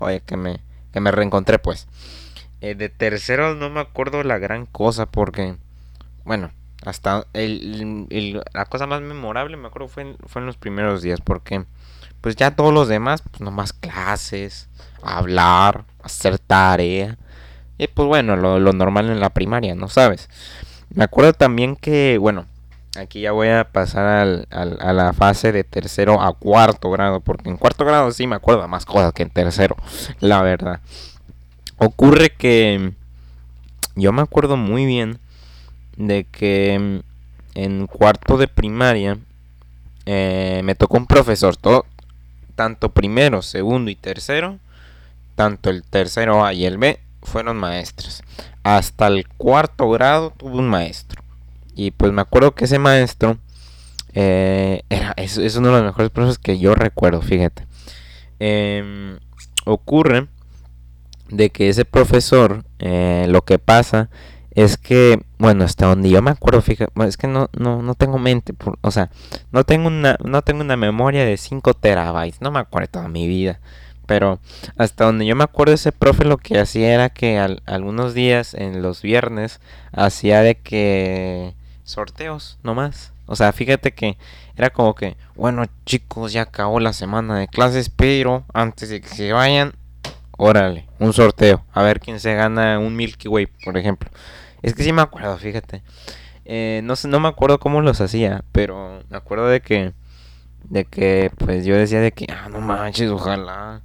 oye, 0.00 0.20
que 0.20 0.36
me, 0.36 0.60
que 0.92 1.00
me 1.00 1.10
reencontré, 1.10 1.58
pues. 1.58 1.86
Eh, 2.60 2.74
de 2.74 2.88
tercero 2.88 3.54
no 3.54 3.70
me 3.70 3.80
acuerdo 3.80 4.24
la 4.24 4.38
gran 4.38 4.66
cosa 4.66 5.06
porque, 5.06 5.54
bueno, 6.24 6.50
hasta 6.84 7.26
el, 7.32 8.42
la 8.52 8.64
cosa 8.64 8.86
más 8.86 9.00
memorable 9.00 9.56
me 9.56 9.68
acuerdo 9.68 9.88
fue 9.88 10.02
en, 10.02 10.16
fue 10.26 10.40
en 10.40 10.46
los 10.46 10.56
primeros 10.56 11.00
días 11.00 11.20
porque, 11.20 11.64
pues 12.20 12.36
ya 12.36 12.54
todos 12.54 12.72
los 12.72 12.88
demás, 12.88 13.22
pues 13.22 13.40
nomás 13.40 13.72
clases, 13.72 14.68
hablar, 15.02 15.84
hacer 16.02 16.38
tarea. 16.38 17.16
Y 17.78 17.86
pues 17.86 18.08
bueno, 18.08 18.36
lo, 18.36 18.58
lo 18.58 18.72
normal 18.72 19.08
en 19.10 19.20
la 19.20 19.30
primaria, 19.30 19.74
¿no 19.74 19.88
sabes? 19.88 20.28
Me 20.90 21.04
acuerdo 21.04 21.32
también 21.32 21.76
que, 21.76 22.18
bueno, 22.18 22.46
aquí 22.98 23.20
ya 23.20 23.32
voy 23.32 23.48
a 23.48 23.70
pasar 23.70 24.06
al, 24.06 24.48
a 24.50 24.92
la 24.92 25.12
fase 25.12 25.52
de 25.52 25.64
tercero 25.64 26.20
a 26.20 26.32
cuarto 26.34 26.90
grado, 26.90 27.20
porque 27.20 27.48
en 27.48 27.56
cuarto 27.56 27.84
grado 27.84 28.10
sí 28.10 28.26
me 28.26 28.36
acuerdo 28.36 28.66
más 28.68 28.84
cosas 28.84 29.12
que 29.12 29.22
en 29.22 29.30
tercero, 29.30 29.76
la 30.20 30.42
verdad. 30.42 30.80
Ocurre 31.76 32.30
que 32.30 32.92
yo 33.94 34.12
me 34.12 34.22
acuerdo 34.22 34.56
muy 34.56 34.84
bien 34.84 35.20
de 35.96 36.24
que 36.24 37.02
en 37.54 37.86
cuarto 37.86 38.36
de 38.36 38.48
primaria 38.48 39.18
eh, 40.06 40.62
me 40.64 40.74
tocó 40.74 40.96
un 40.96 41.06
profesor, 41.06 41.56
todo, 41.56 41.86
tanto 42.58 42.88
primero, 42.88 43.40
segundo 43.40 43.88
y 43.88 43.94
tercero, 43.94 44.58
tanto 45.36 45.70
el 45.70 45.84
tercero 45.84 46.44
A 46.44 46.52
y 46.54 46.64
el 46.64 46.76
B 46.76 46.98
fueron 47.22 47.56
maestros. 47.56 48.24
Hasta 48.64 49.06
el 49.06 49.28
cuarto 49.28 49.88
grado 49.90 50.32
tuve 50.36 50.56
un 50.56 50.68
maestro. 50.68 51.22
Y 51.76 51.92
pues 51.92 52.10
me 52.10 52.20
acuerdo 52.20 52.56
que 52.56 52.64
ese 52.64 52.80
maestro 52.80 53.38
eh, 54.12 54.82
era, 54.88 55.14
es, 55.16 55.36
uno 55.54 55.68
de 55.68 55.74
los 55.74 55.84
mejores 55.84 56.10
profesores 56.10 56.38
que 56.38 56.58
yo 56.58 56.74
recuerdo, 56.74 57.22
fíjate. 57.22 57.64
Em, 58.40 59.20
ocurre 59.64 60.26
de 61.28 61.50
que 61.50 61.68
ese 61.68 61.84
profesor, 61.84 62.64
eh, 62.80 63.26
lo 63.28 63.44
que 63.44 63.60
pasa 63.60 64.10
es 64.62 64.76
que, 64.76 65.20
bueno, 65.38 65.64
hasta 65.64 65.86
donde 65.86 66.08
yo 66.08 66.20
me 66.22 66.30
acuerdo, 66.30 66.62
fíjate, 66.62 66.92
es 67.06 67.16
que 67.16 67.28
no, 67.28 67.48
no, 67.56 67.82
no 67.82 67.94
tengo 67.94 68.18
mente, 68.18 68.54
o 68.80 68.90
sea, 68.90 69.10
no 69.52 69.64
tengo 69.64 69.86
una, 69.88 70.16
no 70.24 70.42
tengo 70.42 70.62
una 70.62 70.76
memoria 70.76 71.24
de 71.24 71.36
5 71.36 71.74
terabytes, 71.74 72.40
no 72.40 72.50
me 72.50 72.58
acuerdo 72.58 72.88
toda 72.88 73.08
mi 73.08 73.28
vida. 73.28 73.60
Pero 74.06 74.40
hasta 74.78 75.04
donde 75.04 75.26
yo 75.26 75.36
me 75.36 75.44
acuerdo, 75.44 75.74
ese 75.74 75.92
profe 75.92 76.24
lo 76.24 76.38
que 76.38 76.58
hacía 76.58 76.94
era 76.94 77.10
que 77.10 77.38
algunos 77.66 78.14
días, 78.14 78.54
en 78.54 78.80
los 78.80 79.02
viernes, 79.02 79.60
hacía 79.92 80.40
de 80.40 80.54
que 80.56 81.54
sorteos 81.84 82.58
nomás. 82.62 83.12
O 83.26 83.36
sea, 83.36 83.52
fíjate 83.52 83.92
que 83.92 84.16
era 84.56 84.70
como 84.70 84.94
que, 84.94 85.16
bueno 85.36 85.66
chicos, 85.84 86.32
ya 86.32 86.42
acabó 86.42 86.80
la 86.80 86.94
semana 86.94 87.38
de 87.38 87.48
clases, 87.48 87.90
pero 87.90 88.44
antes 88.54 88.88
de 88.88 89.02
que 89.02 89.08
se 89.08 89.32
vayan, 89.32 89.74
órale, 90.38 90.88
un 90.98 91.12
sorteo. 91.12 91.62
A 91.72 91.82
ver 91.82 92.00
quién 92.00 92.18
se 92.18 92.34
gana 92.34 92.78
un 92.78 92.96
Milky 92.96 93.28
Way, 93.28 93.46
por 93.62 93.76
ejemplo. 93.76 94.10
Es 94.62 94.74
que 94.74 94.82
sí 94.82 94.92
me 94.92 95.02
acuerdo, 95.02 95.36
fíjate. 95.38 95.82
Eh, 96.44 96.80
no 96.84 96.94
no 97.08 97.20
me 97.20 97.28
acuerdo 97.28 97.58
cómo 97.58 97.80
los 97.82 98.00
hacía, 98.00 98.44
pero 98.52 99.02
me 99.10 99.16
acuerdo 99.16 99.48
de 99.48 99.60
que, 99.60 99.92
de 100.64 100.84
que, 100.84 101.30
pues 101.36 101.64
yo 101.64 101.76
decía 101.76 102.00
de 102.00 102.12
que, 102.12 102.26
ah, 102.30 102.48
no 102.48 102.60
manches, 102.60 103.10
ojalá 103.10 103.82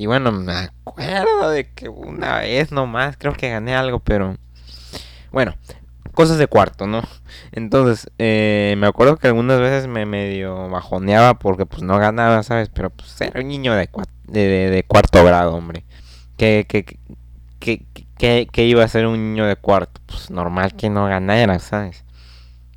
y 0.00 0.06
bueno, 0.06 0.32
me 0.32 0.54
acuerdo 0.54 1.50
de 1.50 1.68
que 1.74 1.90
una 1.90 2.38
vez 2.38 2.72
nomás 2.72 3.18
creo 3.18 3.34
que 3.34 3.50
gané 3.50 3.74
algo, 3.74 3.98
pero 4.00 4.38
bueno, 5.30 5.54
cosas 6.14 6.38
de 6.38 6.46
cuarto, 6.46 6.86
¿no? 6.86 7.02
Entonces, 7.52 8.10
eh, 8.16 8.76
me 8.78 8.86
acuerdo 8.86 9.18
que 9.18 9.26
algunas 9.26 9.60
veces 9.60 9.88
me 9.88 10.06
medio 10.06 10.70
bajoneaba 10.70 11.38
porque 11.38 11.66
pues 11.66 11.82
no 11.82 11.98
ganaba, 11.98 12.42
¿sabes? 12.42 12.70
Pero 12.70 12.88
pues 12.88 13.20
era 13.20 13.42
un 13.42 13.48
niño 13.48 13.74
de, 13.74 13.90
de, 14.26 14.84
cuarto 14.88 15.22
grado, 15.22 15.54
hombre. 15.54 15.84
¿Qué, 18.20 18.46
qué, 18.52 18.66
iba 18.66 18.84
a 18.84 18.88
ser 18.88 19.06
un 19.06 19.32
niño 19.32 19.46
de 19.46 19.56
cuarto? 19.56 19.98
Pues 20.04 20.30
normal 20.30 20.76
que 20.76 20.90
no 20.90 21.06
ganara, 21.06 21.58
¿sabes? 21.58 22.04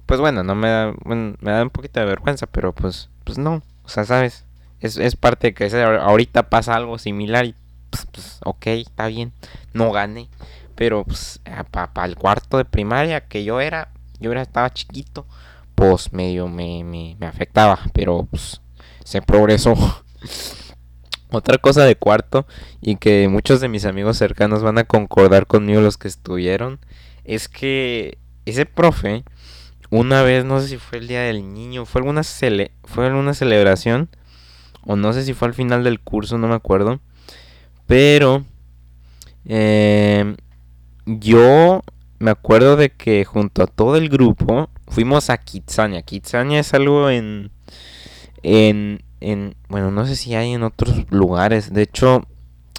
Pues 0.06 0.22
bueno, 0.22 0.42
no 0.42 0.56
me 0.56 0.70
da, 0.70 0.94
me 1.04 1.52
da 1.52 1.64
un 1.64 1.70
poquito 1.70 2.00
de 2.00 2.06
vergüenza, 2.06 2.48
pero 2.48 2.72
pues, 2.72 3.10
pues 3.26 3.38
no, 3.38 3.62
o 3.84 3.90
sea, 3.90 4.06
¿sabes? 4.06 4.46
Es, 4.80 4.96
es 4.96 5.18
parte 5.18 5.48
de 5.48 5.54
que 5.54 5.84
ahorita 5.84 6.44
pasa 6.44 6.76
algo 6.76 6.98
similar 6.98 7.44
y 7.44 7.56
pues, 7.90 8.08
pues 8.10 8.40
ok, 8.46 8.68
está 8.68 9.08
bien, 9.08 9.34
no 9.74 9.92
gané. 9.92 10.30
Pero 10.76 11.04
pues 11.04 11.42
para 11.72 12.08
el 12.08 12.16
cuarto 12.16 12.56
de 12.56 12.64
primaria 12.64 13.28
que 13.28 13.44
yo 13.44 13.60
era, 13.60 13.90
yo 14.22 14.32
era, 14.32 14.42
estaba 14.42 14.72
chiquito, 14.72 15.26
pues 15.76 16.14
medio 16.14 16.48
me, 16.48 16.86
me, 16.86 17.18
me 17.20 17.28
afectaba, 17.28 17.80
pero 17.92 18.26
pues 18.32 18.62
se 19.04 19.22
progresó. 19.22 19.76
Otra 21.34 21.58
cosa 21.58 21.84
de 21.84 21.96
cuarto 21.96 22.46
y 22.80 22.98
que 22.98 23.28
muchos 23.28 23.60
de 23.60 23.68
mis 23.68 23.86
amigos 23.86 24.18
cercanos 24.18 24.62
van 24.62 24.78
a 24.78 24.84
concordar 24.84 25.48
conmigo 25.48 25.82
los 25.82 25.98
que 25.98 26.08
estuvieron 26.08 26.80
es 27.24 27.50
que 27.50 28.20
ese 28.46 28.68
profe 28.68 29.24
una 29.90 30.22
vez 30.22 30.46
no 30.46 30.62
sé 30.62 30.68
si 30.68 30.78
fue 30.78 31.00
el 31.00 31.08
día 31.08 31.22
del 31.22 31.54
niño, 31.54 31.86
fue 31.86 32.02
alguna 32.02 32.24
cele 32.24 32.72
fue 32.84 33.08
alguna 33.08 33.34
celebración 33.34 34.10
o 34.86 34.96
no 34.96 35.12
sé 35.12 35.24
si 35.24 35.34
fue 35.34 35.48
al 35.48 35.56
final 35.56 35.84
del 35.84 36.00
curso, 36.00 36.38
no 36.38 36.48
me 36.48 36.56
acuerdo, 36.56 37.00
pero 37.88 38.46
eh, 39.46 40.36
yo 41.06 41.82
me 42.20 42.30
acuerdo 42.32 42.76
de 42.76 42.92
que 42.92 43.26
junto 43.26 43.64
a 43.64 43.68
todo 43.68 43.96
el 43.96 44.10
grupo 44.10 44.70
fuimos 44.88 45.30
a 45.30 45.38
Kitsania. 45.38 46.04
Kitsania 46.04 46.60
es 46.60 46.74
algo 46.74 47.10
en, 47.10 47.52
en, 48.44 49.04
en, 49.24 49.56
bueno, 49.70 49.92
no 49.92 50.06
sé 50.06 50.16
si 50.16 50.36
hay 50.36 50.54
en 50.54 50.64
otros 50.64 51.06
lugares. 51.10 51.74
De 51.74 51.82
hecho, 51.82 52.24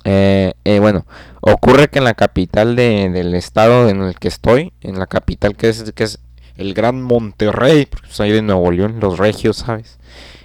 eh, 0.04 0.54
eh, 0.64 0.78
bueno, 0.78 1.06
ocurre 1.40 1.88
que 1.88 1.98
en 1.98 2.04
la 2.04 2.14
capital 2.14 2.76
de, 2.76 3.10
del 3.10 3.34
estado 3.34 3.88
en 3.88 4.02
el 4.02 4.18
que 4.18 4.28
estoy, 4.28 4.72
en 4.80 4.98
la 4.98 5.06
capital 5.06 5.56
que 5.56 5.68
es, 5.68 5.92
que 5.92 6.04
es 6.04 6.20
el 6.56 6.74
Gran 6.74 7.02
Monterrey, 7.02 7.86
porque 7.86 8.08
soy 8.10 8.30
de 8.30 8.42
Nuevo 8.42 8.70
León, 8.70 8.98
los 9.00 9.18
regios, 9.18 9.58
¿sabes? 9.58 9.98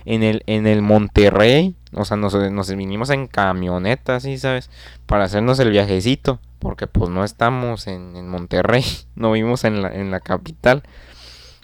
En 0.05 0.23
el, 0.23 0.43
en 0.47 0.65
el 0.65 0.81
Monterrey, 0.81 1.75
o 1.93 2.05
sea, 2.05 2.17
nos, 2.17 2.33
nos 2.33 2.75
vinimos 2.75 3.09
en 3.09 3.27
camioneta, 3.27 4.19
¿sí? 4.19 4.37
¿Sabes? 4.37 4.69
Para 5.05 5.25
hacernos 5.25 5.59
el 5.59 5.69
viajecito 5.69 6.39
porque 6.59 6.87
pues 6.87 7.09
no 7.09 7.23
estamos 7.23 7.87
en, 7.87 8.27
Monterrey, 8.29 8.83
no 9.15 9.31
vivimos 9.31 9.63
en 9.63 9.81
la, 9.81 9.93
en 9.93 10.11
la 10.11 10.19
capital. 10.19 10.83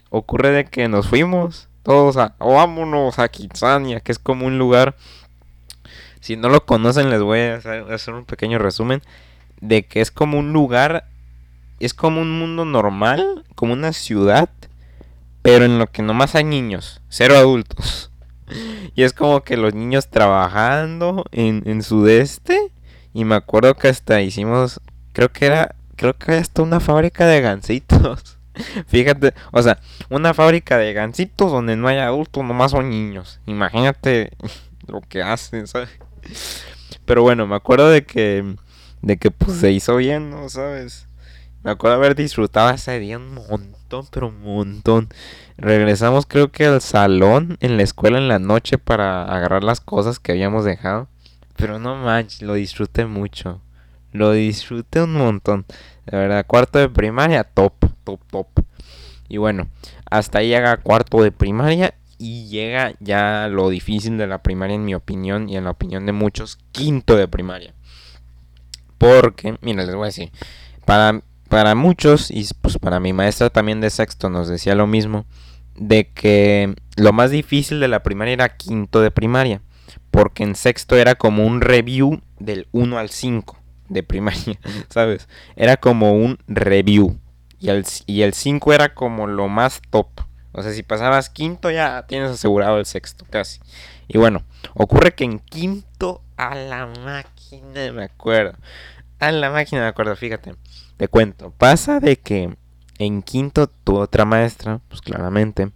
Ocurre 0.10 0.51
de 0.51 0.65
que 0.65 0.88
nos 0.88 1.08
fuimos 1.08 1.68
todos 1.86 2.18
a, 2.18 2.36
vámonos 2.39 3.20
a 3.20 3.30
Kitsania, 3.30 4.01
que 4.01 4.12
es 4.12 4.20
como 4.20 4.48
un 4.48 4.58
lugar, 4.58 4.98
si 6.20 6.36
no 6.36 6.50
lo 6.50 6.65
conocen 6.65 7.12
les 7.12 7.22
voy 7.22 7.39
a 7.39 7.56
hacer 7.94 8.15
un 8.15 8.25
pequeño 8.25 8.58
resumen, 8.58 9.01
de 9.62 9.86
que 9.86 10.01
es 10.01 10.12
como 10.12 10.39
un 10.39 10.51
lugar, 10.51 11.08
es 11.80 11.94
como 11.94 12.22
un 12.22 12.38
mundo 12.38 12.65
normal, 12.65 13.46
como 13.54 13.74
una 13.74 13.94
ciudad, 13.94 14.50
pero 15.44 15.63
en 15.63 15.77
lo 15.77 15.88
que 15.88 16.01
nomás 16.01 16.34
hay 16.34 16.44
niños, 16.44 17.01
cero 17.08 17.38
adultos. 17.38 18.12
Y 18.94 19.01
es 19.01 19.12
como 19.12 19.42
que 19.44 19.58
los 19.58 19.74
niños 19.74 20.08
trabajando 20.12 21.25
en, 21.32 21.63
en 21.65 21.82
sudeste 21.82 22.72
y 23.12 23.25
me 23.25 23.34
acuerdo 23.34 23.74
que 23.74 23.88
hasta 23.88 24.22
hicimos, 24.22 24.80
creo 25.13 25.32
que 25.32 25.48
era, 25.48 25.75
creo 25.96 26.15
que 26.15 26.34
hasta 26.34 26.62
una 26.62 26.80
fábrica 26.80 27.25
de 27.25 27.42
gansitos. 27.42 28.35
Fíjate, 28.88 29.33
o 29.51 29.62
sea, 29.62 29.79
una 30.09 30.33
fábrica 30.33 30.77
de 30.77 30.93
gansitos 30.93 31.51
donde 31.51 31.75
no 31.75 31.88
hay 31.88 31.97
adultos, 31.97 32.43
nomás 32.43 32.71
son 32.71 32.89
niños. 32.89 33.39
Imagínate 33.45 34.31
lo 34.88 35.01
que 35.01 35.21
hacen, 35.21 35.67
¿sabes? 35.67 35.89
Pero 37.05 37.21
bueno, 37.21 37.47
me 37.47 37.55
acuerdo 37.55 37.89
de 37.89 38.05
que, 38.05 38.55
de 39.01 39.17
que 39.17 39.31
pues 39.31 39.57
se 39.57 39.71
hizo 39.71 39.97
bien, 39.97 40.29
¿no? 40.29 40.50
¿Sabes? 40.50 41.07
Me 41.63 41.71
acuerdo 41.71 41.97
haber 41.97 42.15
disfrutado 42.15 42.69
ese 42.69 43.00
día 43.00 43.17
un 43.17 43.33
montón, 43.33 44.05
pero 44.12 44.27
un 44.27 44.41
montón. 44.41 45.09
Regresamos 45.57 46.25
creo 46.27 46.51
que 46.51 46.65
al 46.65 46.81
salón 46.81 47.57
en 47.59 47.77
la 47.77 47.83
escuela 47.83 48.17
en 48.17 48.27
la 48.27 48.39
noche 48.39 48.77
para 48.77 49.24
agarrar 49.24 49.63
las 49.63 49.81
cosas 49.81 50.19
que 50.19 50.31
habíamos 50.31 50.63
dejado. 50.65 51.07
Pero 51.55 51.79
no 51.79 51.95
manches, 51.95 52.41
lo 52.41 52.53
disfruté 52.53 53.05
mucho. 53.05 53.62
Lo 54.12 54.31
disfruté 54.31 55.01
un 55.01 55.13
montón. 55.13 55.65
De 56.05 56.17
verdad, 56.17 56.45
cuarto 56.45 56.77
de 56.77 56.88
primaria, 56.88 57.43
top, 57.43 57.74
top, 58.05 58.21
top. 58.31 58.47
Y 59.27 59.38
bueno, 59.38 59.67
hasta 60.09 60.39
ahí 60.39 60.47
llega 60.47 60.77
cuarto 60.77 61.21
de 61.21 61.31
primaria 61.31 61.95
y 62.17 62.47
llega 62.47 62.93
ya 63.01 63.50
lo 63.50 63.69
difícil 63.69 64.17
de 64.17 64.27
la 64.27 64.41
primaria 64.41 64.75
en 64.75 64.85
mi 64.85 64.95
opinión 64.95 65.50
y 65.50 65.57
en 65.57 65.65
la 65.65 65.71
opinión 65.71 66.05
de 66.05 66.13
muchos, 66.13 66.57
quinto 66.71 67.17
de 67.17 67.27
primaria. 67.27 67.74
Porque, 68.97 69.57
mira, 69.62 69.83
les 69.83 69.93
voy 69.93 70.03
a 70.03 70.05
decir, 70.05 70.31
para, 70.85 71.21
para 71.50 71.75
muchos 71.75 72.31
y 72.31 72.47
pues 72.62 72.77
para 72.77 73.01
mi 73.01 73.12
maestra 73.12 73.50
también 73.50 73.81
de 73.81 73.89
sexto 73.89 74.29
nos 74.29 74.47
decía 74.47 74.75
lo 74.75 74.88
mismo, 74.88 75.25
de 75.75 76.09
que 76.12 76.74
lo 76.95 77.12
más 77.12 77.31
difícil 77.31 77.81
de 77.81 77.89
la 77.89 78.03
primaria 78.03 78.33
era 78.35 78.55
quinto 78.55 79.01
de 79.01 79.12
primaria 79.12 79.62
porque 80.15 80.43
en 80.43 80.55
sexto 80.55 80.95
era 80.95 81.15
como 81.15 81.45
un 81.45 81.62
review 81.62 82.21
del 82.39 82.67
1 82.71 82.97
al 82.97 83.09
5 83.09 83.57
de 83.89 84.03
primaria, 84.03 84.59
¿sabes? 84.89 85.27
Era 85.55 85.77
como 85.77 86.13
un 86.13 86.38
review. 86.47 87.19
Y 87.65 87.69
el, 87.69 87.86
y 88.05 88.22
el 88.22 88.34
5 88.34 88.74
era 88.74 88.93
como 88.93 89.25
lo 89.25 89.48
más 89.48 89.81
top. 89.89 90.07
O 90.51 90.62
sea, 90.62 90.72
si 90.72 90.84
pasabas 90.84 91.29
quinto 91.29 91.72
ya 91.72 92.05
tienes 92.07 92.29
asegurado 92.29 92.77
el 92.77 92.86
sexto, 92.86 93.25
casi. 93.29 93.60
Y 94.07 94.19
bueno, 94.19 94.43
ocurre 94.75 95.15
que 95.15 95.24
en 95.24 95.39
quinto 95.39 96.22
a 96.38 96.53
la 96.53 96.86
máquina, 96.86 97.91
me 97.91 98.03
acuerdo. 98.03 98.57
A 99.19 99.31
la 99.31 99.50
máquina 99.50 99.81
me 99.81 99.88
acuerdo, 99.88 100.15
fíjate. 100.15 100.53
Te 100.98 101.07
cuento. 101.07 101.51
Pasa 101.57 102.00
de 102.00 102.17
que 102.17 102.55
en 103.00 103.24
quinto 103.24 103.67
tu 103.67 103.98
otra 103.98 104.25
maestra, 104.25 104.79
pues 104.88 105.01
claramente. 105.01 105.72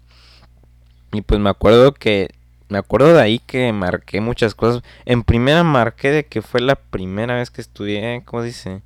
Y 1.12 1.22
pues 1.22 1.40
me 1.40 1.50
acuerdo 1.50 1.94
que 1.96 2.30
me 2.70 2.78
acuerdo 2.78 3.16
de 3.16 3.22
ahí 3.22 3.40
que 3.40 3.74
marqué 3.74 4.22
muchas 4.22 4.54
cosas. 4.54 4.84
En 5.06 5.24
primera 5.24 5.64
marqué 5.64 6.12
de 6.12 6.26
que 6.28 6.44
fue 6.44 6.62
la 6.62 6.76
primera 6.76 7.36
vez 7.36 7.50
que 7.50 7.62
estudié, 7.62 8.22
¿cómo 8.26 8.44
dice? 8.44 8.84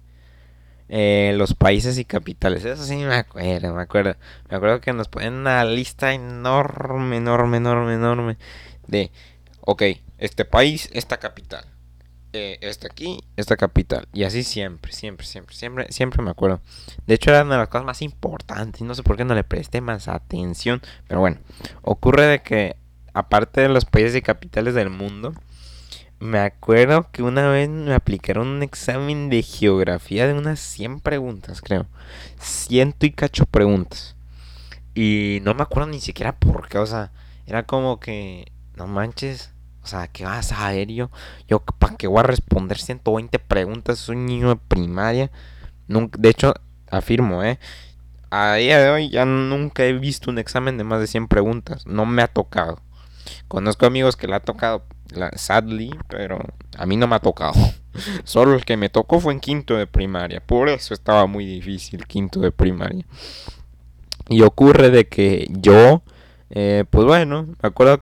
Eh, 0.96 1.34
los 1.36 1.56
países 1.56 1.98
y 1.98 2.06
capitales. 2.06 2.64
Eso 2.66 2.84
sí 2.84 2.98
me 2.98 3.16
acuerdo, 3.16 3.74
me 3.74 3.82
acuerdo. 3.82 4.16
Me 4.48 4.58
acuerdo 4.58 4.80
que 4.80 4.94
nos 4.94 5.08
ponen 5.08 5.34
una 5.34 5.66
lista 5.66 6.14
enorme, 6.14 7.18
enorme, 7.18 7.58
enorme, 7.58 7.96
enorme. 7.96 8.38
De, 8.86 9.12
ok, 9.62 9.82
este 10.20 10.46
país, 10.46 10.92
esta 10.94 11.18
capital. 11.18 11.66
Eh, 12.32 12.60
este 12.62 12.86
aquí, 12.86 13.24
esta 13.38 13.58
capital. 13.58 14.08
Y 14.14 14.24
así 14.24 14.44
siempre, 14.44 14.92
siempre, 14.92 15.26
siempre, 15.26 15.56
siempre, 15.56 15.92
siempre 15.92 16.22
me 16.22 16.30
acuerdo. 16.30 16.62
De 17.08 17.16
hecho 17.16 17.32
era 17.32 17.42
una 17.42 17.56
de 17.56 17.62
las 17.62 17.70
cosas 17.70 17.86
más 17.88 18.04
importantes. 18.04 18.84
No 18.84 18.94
sé 18.94 19.02
por 19.02 19.18
qué 19.18 19.26
no 19.26 19.34
le 19.34 19.44
presté 19.44 19.82
más 19.82 20.08
atención. 20.08 20.80
Pero 21.08 21.22
bueno, 21.22 21.40
ocurre 21.82 22.28
de 22.28 22.44
que 22.44 22.76
aparte 23.16 23.62
de 23.62 23.70
los 23.70 23.86
países 23.86 24.16
y 24.16 24.22
capitales 24.22 24.76
del 24.76 24.92
mundo, 24.92 25.34
me 26.24 26.40
acuerdo 26.40 27.10
que 27.12 27.22
una 27.22 27.50
vez 27.50 27.70
me 27.70 27.94
aplicaron 27.94 28.48
un 28.48 28.64
examen 28.64 29.30
de 29.30 29.44
geografía 29.44 30.26
de 30.26 30.34
unas 30.34 30.60
100 30.60 31.02
preguntas, 31.02 31.62
creo. 31.62 31.86
Ciento 32.40 33.06
y 33.06 33.12
cacho 33.12 33.46
preguntas. 33.46 34.16
Y 34.96 35.40
no 35.44 35.54
me 35.54 35.64
acuerdo 35.64 35.90
ni 35.90 36.00
siquiera 36.00 36.36
por 36.38 36.70
qué, 36.70 36.78
o 36.78 36.86
sea, 36.86 37.12
era 37.46 37.64
como 37.64 38.00
que, 38.00 38.52
no 38.76 38.88
manches, 38.88 39.52
o 39.84 39.88
sea, 39.88 40.08
¿qué 40.08 40.24
vas 40.24 40.54
a 40.54 40.72
ver 40.72 40.88
yo? 40.88 41.12
Yo, 41.48 41.60
¿para 41.60 41.98
qué 41.98 42.08
voy 42.08 42.20
a 42.20 42.24
responder 42.24 42.78
120 42.78 43.38
preguntas? 43.40 44.00
Soy 44.00 44.16
un 44.16 44.26
niño 44.26 44.50
de 44.50 44.56
primaria. 44.56 45.30
Nunca, 45.90 46.18
de 46.22 46.30
hecho, 46.30 46.54
afirmo, 46.90 47.44
¿eh? 47.44 47.60
A 48.30 48.56
día 48.56 48.80
de 48.80 48.90
hoy 48.90 49.10
ya 49.10 49.26
nunca 49.26 49.84
he 49.84 49.94
visto 49.94 50.32
un 50.32 50.40
examen 50.40 50.78
de 50.78 50.86
más 50.86 51.02
de 51.02 51.08
100 51.08 51.28
preguntas. 51.28 51.86
No 51.86 52.06
me 52.06 52.22
ha 52.22 52.28
tocado. 52.28 52.80
Conozco 53.48 53.86
amigos 53.86 54.16
que 54.16 54.28
le 54.28 54.36
ha 54.36 54.40
tocado, 54.40 54.86
sadly, 55.36 55.92
pero 56.08 56.40
a 56.78 56.86
mí 56.86 56.98
no 56.98 57.08
me 57.08 57.16
ha 57.16 57.20
tocado. 57.20 57.54
Solo 58.24 58.56
el 58.56 58.66
que 58.66 58.78
me 58.78 58.90
tocó 58.90 59.20
fue 59.20 59.34
en 59.34 59.40
quinto 59.40 59.76
de 59.76 59.88
primaria. 59.88 60.42
Por 60.42 60.70
eso 60.70 60.94
estaba 60.94 61.28
muy 61.28 61.46
difícil 61.46 62.06
quinto 62.06 62.40
de 62.40 62.52
primaria. 62.52 63.06
Y 64.30 64.42
ocurre 64.42 64.90
de 64.90 65.08
que 65.08 65.48
yo, 65.50 66.02
eh, 66.50 66.86
pues 66.90 67.06
bueno, 67.06 67.48
me 67.62 67.68
acuerdo... 67.68 68.00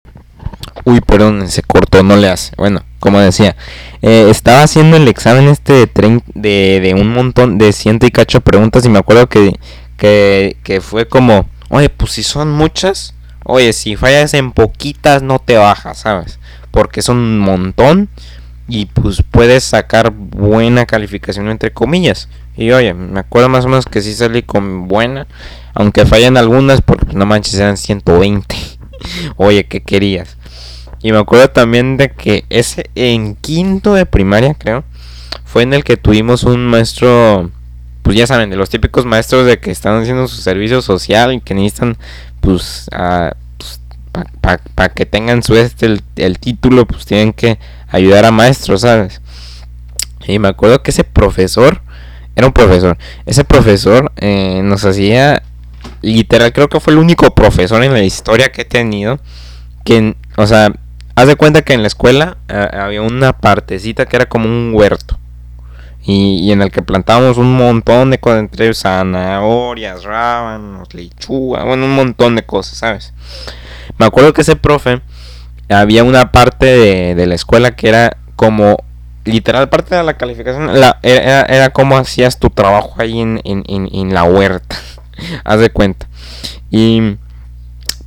Uy, 0.84 1.00
perdón, 1.00 1.48
se 1.48 1.62
cortó, 1.62 2.02
no 2.02 2.16
le 2.16 2.28
hace. 2.28 2.52
Bueno, 2.56 2.82
como 3.00 3.18
decía, 3.18 3.56
eh, 4.02 4.26
estaba 4.28 4.62
haciendo 4.62 4.96
el 4.96 5.08
examen 5.08 5.48
este 5.48 5.72
de, 5.72 6.20
de, 6.34 6.80
de, 6.80 6.94
un 6.94 7.08
montón 7.12 7.58
de 7.58 7.72
ciento 7.72 8.06
y 8.06 8.10
cacho 8.10 8.42
preguntas 8.42 8.84
y 8.84 8.90
me 8.90 8.98
acuerdo 8.98 9.28
que, 9.28 9.58
que, 9.96 10.58
que 10.62 10.80
fue 10.82 11.08
como, 11.08 11.48
oye, 11.70 11.88
pues 11.88 12.12
si 12.12 12.22
son 12.22 12.50
muchas, 12.52 13.14
Oye, 13.46 13.74
si 13.74 13.94
fallas 13.94 14.32
en 14.32 14.52
poquitas 14.52 15.22
no 15.22 15.38
te 15.38 15.58
bajas, 15.58 15.98
¿sabes? 15.98 16.38
Porque 16.74 17.02
son 17.02 17.18
un 17.18 17.38
montón 17.38 18.08
y 18.66 18.86
pues 18.86 19.22
puedes 19.30 19.62
sacar 19.62 20.10
buena 20.10 20.86
calificación 20.86 21.48
entre 21.48 21.72
comillas. 21.72 22.28
Y 22.56 22.72
oye, 22.72 22.94
me 22.94 23.20
acuerdo 23.20 23.48
más 23.48 23.64
o 23.64 23.68
menos 23.68 23.86
que 23.86 24.02
sí 24.02 24.12
salí 24.12 24.42
con 24.42 24.88
buena. 24.88 25.28
Aunque 25.74 26.04
fallan 26.04 26.36
algunas, 26.36 26.80
porque 26.80 27.14
no 27.14 27.26
manches, 27.26 27.54
eran 27.54 27.76
120. 27.76 28.56
oye, 29.36 29.64
¿qué 29.66 29.82
querías? 29.82 30.36
Y 31.02 31.12
me 31.12 31.18
acuerdo 31.18 31.48
también 31.48 31.96
de 31.96 32.10
que 32.10 32.44
ese 32.48 32.90
en 32.94 33.36
quinto 33.36 33.94
de 33.94 34.06
primaria, 34.06 34.54
creo, 34.54 34.84
fue 35.44 35.62
en 35.62 35.74
el 35.74 35.84
que 35.84 35.96
tuvimos 35.96 36.44
un 36.44 36.66
maestro, 36.66 37.50
pues 38.02 38.16
ya 38.16 38.26
saben, 38.26 38.50
de 38.50 38.56
los 38.56 38.70
típicos 38.70 39.04
maestros 39.04 39.46
de 39.46 39.58
que 39.58 39.70
están 39.70 40.00
haciendo 40.00 40.26
su 40.28 40.40
servicio 40.40 40.80
social 40.80 41.34
y 41.34 41.40
que 41.40 41.54
necesitan, 41.54 41.98
pues, 42.40 42.88
pues 42.90 43.32
para 44.40 44.88
que 44.94 45.06
tengan 45.06 45.42
su 45.42 45.56
este, 45.56 45.86
el, 45.86 46.02
el 46.16 46.38
título, 46.38 46.86
pues 46.86 47.04
tienen 47.04 47.32
que 47.32 47.58
ayudar 47.88 48.24
a 48.24 48.30
maestros, 48.30 48.82
¿sabes? 48.82 49.20
Y 50.26 50.38
me 50.38 50.48
acuerdo 50.48 50.82
que 50.82 50.90
ese 50.90 51.04
profesor, 51.04 51.82
era 52.36 52.46
un 52.46 52.52
profesor, 52.52 52.96
ese 53.26 53.44
profesor 53.44 54.12
eh, 54.16 54.60
nos 54.62 54.84
hacía, 54.84 55.42
literal, 56.02 56.52
creo 56.52 56.68
que 56.68 56.80
fue 56.80 56.92
el 56.92 56.98
único 56.98 57.34
profesor 57.34 57.82
en 57.82 57.92
la 57.92 58.02
historia 58.02 58.50
que 58.50 58.62
he 58.62 58.66
tenido, 58.66 59.18
que, 59.84 60.16
o 60.36 60.46
sea, 60.46 60.72
haz 61.14 61.26
de 61.26 61.36
cuenta 61.36 61.62
que 61.62 61.74
en 61.74 61.82
la 61.82 61.88
escuela 61.88 62.38
eh, 62.48 62.68
había 62.72 63.02
una 63.02 63.32
partecita 63.32 64.06
que 64.06 64.16
era 64.16 64.26
como 64.26 64.46
un 64.46 64.72
huerto. 64.74 65.18
Y, 66.06 66.52
en 66.52 66.60
el 66.60 66.70
que 66.70 66.82
plantábamos 66.82 67.38
un 67.38 67.56
montón 67.56 68.10
de 68.10 68.18
cosas, 68.18 68.40
entre 68.40 68.74
zanahorias, 68.74 70.04
rábanos, 70.04 70.92
lechuga, 70.92 71.64
bueno, 71.64 71.86
un 71.86 71.94
montón 71.94 72.36
de 72.36 72.44
cosas, 72.44 72.76
¿sabes? 72.76 73.14
Me 73.98 74.06
acuerdo 74.06 74.32
que 74.32 74.42
ese 74.42 74.56
profe, 74.56 75.00
había 75.68 76.04
una 76.04 76.32
parte 76.32 77.14
de 77.14 77.26
la 77.26 77.34
escuela 77.34 77.74
que 77.74 77.88
era 77.88 78.16
como 78.36 78.76
literal 79.24 79.68
parte 79.68 79.94
de 79.94 80.02
la 80.02 80.14
calificación 80.14 80.70
era, 81.02 81.70
como 81.70 81.96
hacías 81.96 82.38
tu 82.38 82.50
trabajo 82.50 82.94
ahí 82.98 83.20
en, 83.20 84.14
la 84.14 84.24
huerta. 84.24 84.76
Haz 85.44 85.60
de 85.60 85.70
cuenta. 85.70 86.06
Y 86.70 87.16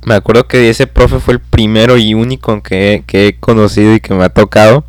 me 0.04 0.14
acuerdo 0.14 0.46
que 0.46 0.70
ese 0.70 0.86
profe 0.86 1.18
fue 1.20 1.34
el 1.34 1.40
primero 1.40 1.98
y 1.98 2.14
único 2.14 2.62
que, 2.62 3.04
he 3.12 3.36
conocido 3.38 3.94
y 3.94 4.00
que 4.00 4.14
me 4.14 4.24
ha 4.24 4.28
tocado. 4.28 4.84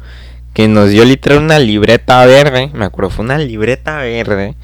Que 0.53 0.67
nos 0.67 0.89
dio 0.89 1.05
literal 1.05 1.39
una 1.39 1.59
libreta 1.59 2.25
verde. 2.25 2.69
Me 2.73 2.85
acuerdo, 2.85 3.09
fue 3.09 3.25
una 3.25 3.37
libreta 3.37 3.97
verde. 3.97 4.55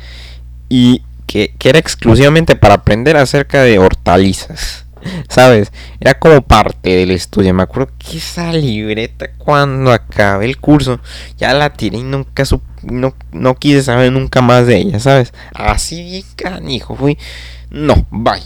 Y 0.68 1.04
que, 1.26 1.54
que 1.58 1.70
era 1.70 1.80
exclusivamente 1.80 2.56
para 2.56 2.76
aprender 2.76 3.18
acerca 3.18 3.62
de 3.62 3.80
hortalizas. 3.80 4.85
¿Sabes? 5.30 5.72
Era 6.00 6.16
como 6.16 6.42
parte 6.42 6.96
del 6.96 7.12
estudio. 7.12 7.54
Me 7.54 7.64
acuerdo 7.64 7.92
que 7.98 8.18
esa 8.18 8.52
libreta 8.54 9.28
cuando 9.38 9.92
acabé 9.92 10.46
el 10.46 10.58
curso 10.58 11.00
ya 11.38 11.54
la 11.54 11.74
tiré 11.74 11.98
y 11.98 12.04
nunca 12.04 12.44
no, 12.84 13.14
no 13.32 13.56
quise 13.56 13.84
saber 13.84 14.12
nunca 14.12 14.42
más 14.42 14.68
de 14.68 14.78
ella, 14.78 15.00
¿sabes? 15.00 15.34
Así 15.54 16.04
bien 16.04 16.24
canijo, 16.36 16.96
fui. 16.96 17.18
No, 17.70 18.06
bye. 18.12 18.42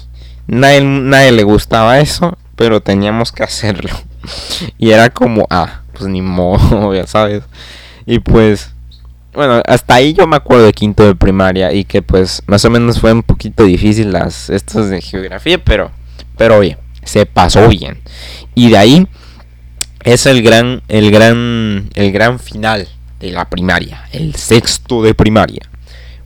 Nadie, 0.47 0.81
nadie 0.81 1.31
le 1.31 1.43
gustaba 1.43 1.99
eso, 1.99 2.37
pero 2.55 2.81
teníamos 2.81 3.31
que 3.31 3.43
hacerlo. 3.43 3.91
Y 4.77 4.91
era 4.91 5.09
como, 5.09 5.47
ah, 5.49 5.81
pues 5.93 6.09
ni 6.09 6.21
modo, 6.21 6.93
ya 6.93 7.07
sabes. 7.07 7.43
Y 8.05 8.19
pues, 8.19 8.71
bueno, 9.33 9.61
hasta 9.65 9.95
ahí 9.95 10.13
yo 10.13 10.27
me 10.27 10.35
acuerdo 10.35 10.65
de 10.65 10.73
quinto 10.73 11.05
de 11.05 11.15
primaria 11.15 11.71
y 11.71 11.85
que 11.85 12.01
pues 12.01 12.41
más 12.47 12.65
o 12.65 12.69
menos 12.69 12.99
fue 12.99 13.13
un 13.13 13.23
poquito 13.23 13.63
difícil 13.63 14.11
las 14.11 14.49
estas 14.49 14.89
de 14.89 15.01
geografía, 15.01 15.63
pero 15.63 15.91
pero 16.39 16.57
oye, 16.57 16.77
se 17.03 17.25
pasó 17.25 17.67
bien. 17.67 17.99
Y 18.55 18.69
de 18.69 18.77
ahí 18.77 19.07
es 20.05 20.25
el 20.25 20.41
gran, 20.41 20.81
el 20.87 21.11
gran, 21.11 21.89
el 21.95 22.11
gran 22.13 22.39
final 22.39 22.87
de 23.19 23.31
la 23.31 23.49
primaria, 23.49 24.05
el 24.13 24.35
sexto 24.35 25.03
de 25.03 25.13
primaria. 25.13 25.69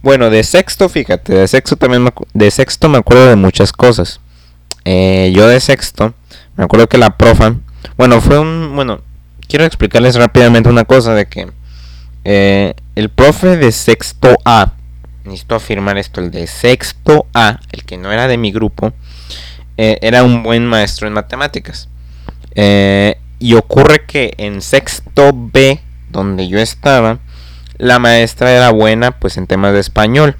Bueno, 0.03 0.29
de 0.29 0.43
sexto, 0.43 0.88
fíjate, 0.88 1.34
de 1.34 1.48
sexto 1.48 1.77
también 1.77 2.03
me, 2.03 2.12
de 2.36 2.51
sexto 2.51 2.89
me 2.89 3.00
acuerdo 3.00 3.27
de 3.27 3.36
muchas 3.36 3.74
cosas. 3.74 4.20
Eh, 4.86 5.34
yo 5.36 5.48
de 5.48 5.60
sexto 5.60 6.13
me 6.58 6.63
acuerdo 6.63 6.88
que 6.88 7.00
la 7.00 7.17
profa, 7.17 7.55
bueno, 7.98 8.22
fue 8.22 8.38
un, 8.38 8.74
bueno, 8.75 9.01
quiero 9.48 9.65
explicarles 9.65 10.13
rápidamente 10.13 10.70
una 10.70 10.86
cosa 10.86 11.15
de 11.15 11.25
que 11.25 11.48
eh, 12.24 12.75
el 12.96 13.09
profe 13.09 13.57
de 13.57 13.72
sexto 13.72 14.35
A, 14.46 14.74
necesito 15.24 15.55
afirmar 15.55 15.98
esto, 15.98 16.22
el 16.22 16.29
de 16.29 16.46
sexto 16.46 17.25
A, 17.33 17.59
el 17.72 17.83
que 17.83 17.98
no 17.98 18.11
era 18.11 18.27
de 18.27 18.38
mi 18.38 18.51
grupo, 18.51 18.94
eh, 19.77 19.98
era 20.01 20.24
un 20.24 20.44
buen 20.44 20.66
maestro 20.66 21.07
en 21.07 21.14
matemáticas. 21.14 21.90
Eh, 22.55 23.18
y 23.40 23.55
ocurre 23.55 24.05
que 24.05 24.33
en 24.38 24.62
sexto 24.62 25.31
B, 25.33 25.79
donde 26.09 26.48
yo 26.48 26.59
estaba, 26.59 27.20
la 27.77 28.00
maestra 28.00 28.51
era 28.51 28.70
buena 28.72 29.12
pues 29.12 29.38
en 29.38 29.48
temas 29.48 29.74
de 29.74 29.79
español. 29.79 30.38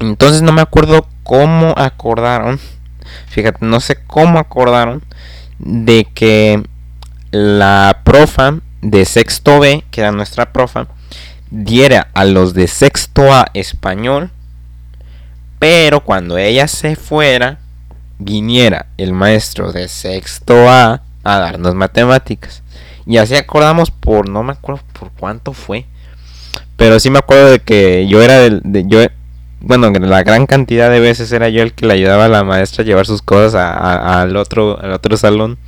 Entonces 0.00 0.42
no 0.42 0.52
me 0.52 0.60
acuerdo 0.60 1.08
cómo 1.22 1.72
acordaron, 1.76 2.60
fíjate, 3.28 3.64
no 3.64 3.80
sé 3.80 3.96
cómo 4.06 4.38
acordaron 4.38 5.02
de 5.58 6.06
que 6.14 6.62
la 7.30 8.00
profa 8.04 8.58
de 8.82 9.04
sexto 9.04 9.58
B, 9.58 9.84
que 9.90 10.00
era 10.02 10.12
nuestra 10.12 10.52
profa, 10.52 10.88
diera 11.50 12.08
a 12.14 12.24
los 12.24 12.54
de 12.54 12.68
sexto 12.68 13.32
A 13.32 13.46
español, 13.54 14.30
pero 15.58 16.00
cuando 16.00 16.36
ella 16.36 16.68
se 16.68 16.96
fuera, 16.96 17.58
viniera 18.18 18.86
el 18.96 19.12
maestro 19.12 19.72
de 19.72 19.88
sexto 19.88 20.68
A 20.68 21.02
a 21.26 21.38
darnos 21.38 21.74
matemáticas. 21.74 22.62
Y 23.04 23.18
así 23.18 23.34
acordamos 23.34 23.90
por, 23.90 24.28
no 24.28 24.42
me 24.42 24.52
acuerdo 24.52 24.82
por 24.98 25.10
cuánto 25.10 25.52
fue. 25.52 25.86
Pero 26.76 27.00
sí 27.00 27.10
me 27.10 27.18
acuerdo 27.18 27.50
de 27.50 27.58
que 27.58 28.06
yo 28.06 28.22
era 28.22 28.38
del, 28.38 28.60
de, 28.64 28.84
yo, 28.86 29.00
bueno, 29.60 29.90
la 29.90 30.22
gran 30.22 30.46
cantidad 30.46 30.90
de 30.90 31.00
veces 31.00 31.32
era 31.32 31.48
yo 31.48 31.62
el 31.62 31.72
que 31.72 31.86
le 31.86 31.94
ayudaba 31.94 32.26
a 32.26 32.28
la 32.28 32.44
maestra 32.44 32.82
a 32.82 32.86
llevar 32.86 33.06
sus 33.06 33.22
cosas 33.22 33.54
al 33.54 34.36
otro, 34.36 34.78
al 34.80 34.92
otro 34.92 35.16
salón. 35.16 35.58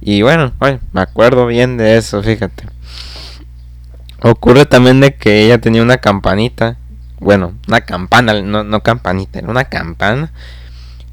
Y 0.00 0.22
bueno, 0.22 0.52
me 0.92 1.00
acuerdo 1.00 1.46
bien 1.46 1.76
de 1.76 1.96
eso, 1.96 2.22
fíjate. 2.22 2.64
Ocurre 4.22 4.66
también 4.66 5.00
de 5.00 5.14
que 5.14 5.44
ella 5.44 5.58
tenía 5.58 5.82
una 5.82 5.98
campanita. 5.98 6.76
Bueno, 7.20 7.54
una 7.66 7.80
campana, 7.80 8.40
no, 8.42 8.62
no 8.62 8.80
campanita, 8.82 9.40
era 9.40 9.48
una 9.48 9.64
campana 9.64 10.32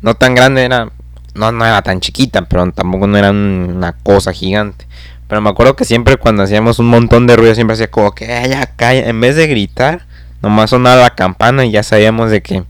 no 0.06 0.14
tan 0.14 0.36
grande 0.36 0.64
era, 0.64 0.92
no, 1.34 1.52
no 1.52 1.66
era 1.66 1.82
tan 1.82 2.00
chiquita, 2.00 2.44
pero 2.44 2.72
tampoco 2.72 3.08
no 3.08 3.18
era 3.18 3.32
una 3.32 3.94
cosa 3.94 4.32
gigante. 4.32 4.86
Pero 5.28 5.42
me 5.42 5.50
acuerdo 5.50 5.76
que 5.76 5.84
siempre 5.84 6.18
cuando 6.18 6.44
hacíamos 6.44 6.78
un 6.78 6.90
montón 6.90 7.26
de 7.26 7.36
ruido, 7.36 7.56
siempre 7.56 7.74
hacía 7.74 7.90
como 7.90 8.14
que 8.14 8.28
ya 8.28 8.68
calla. 8.76 9.10
En 9.10 9.20
vez 9.20 9.36
de 9.36 9.48
gritar, 9.48 10.06
nomás 10.44 10.70
sonaba 10.70 11.02
la 11.02 11.16
campana 11.16 11.66
y 11.66 11.72
ya 11.72 11.82
sabíamos 11.82 12.30
de 12.30 12.44
que 12.44 12.62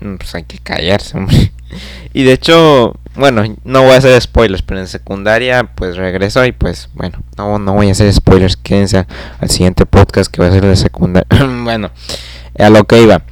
mm, 0.00 0.16
pues 0.18 0.34
hay 0.34 0.42
que 0.42 0.58
callarse, 0.58 1.16
hombre. 1.16 1.50
Y 2.12 2.22
de 2.22 2.32
hecho, 2.32 2.94
bueno, 3.16 3.42
no 3.64 3.82
voy 3.82 3.92
a 3.92 3.96
hacer 3.96 4.18
spoilers, 4.20 4.62
pero 4.62 4.80
en 4.80 4.86
secundaria 4.86 5.64
pues 5.74 5.96
regreso 5.96 6.44
y 6.46 6.52
pues 6.52 6.88
bueno, 6.94 7.18
no, 7.36 7.58
no 7.58 7.72
voy 7.74 7.88
a 7.88 7.92
hacer 7.92 8.10
spoilers, 8.12 8.56
quédense 8.56 9.04
al 9.40 9.50
siguiente 9.50 9.84
podcast 9.84 10.30
que 10.30 10.40
va 10.40 10.48
a 10.48 10.52
ser 10.52 10.64
de 10.64 10.76
secundaria. 10.76 11.26
bueno, 11.64 11.90
a 12.58 12.70
lo 12.70 12.84
que 12.84 13.02
iba. 13.02 13.22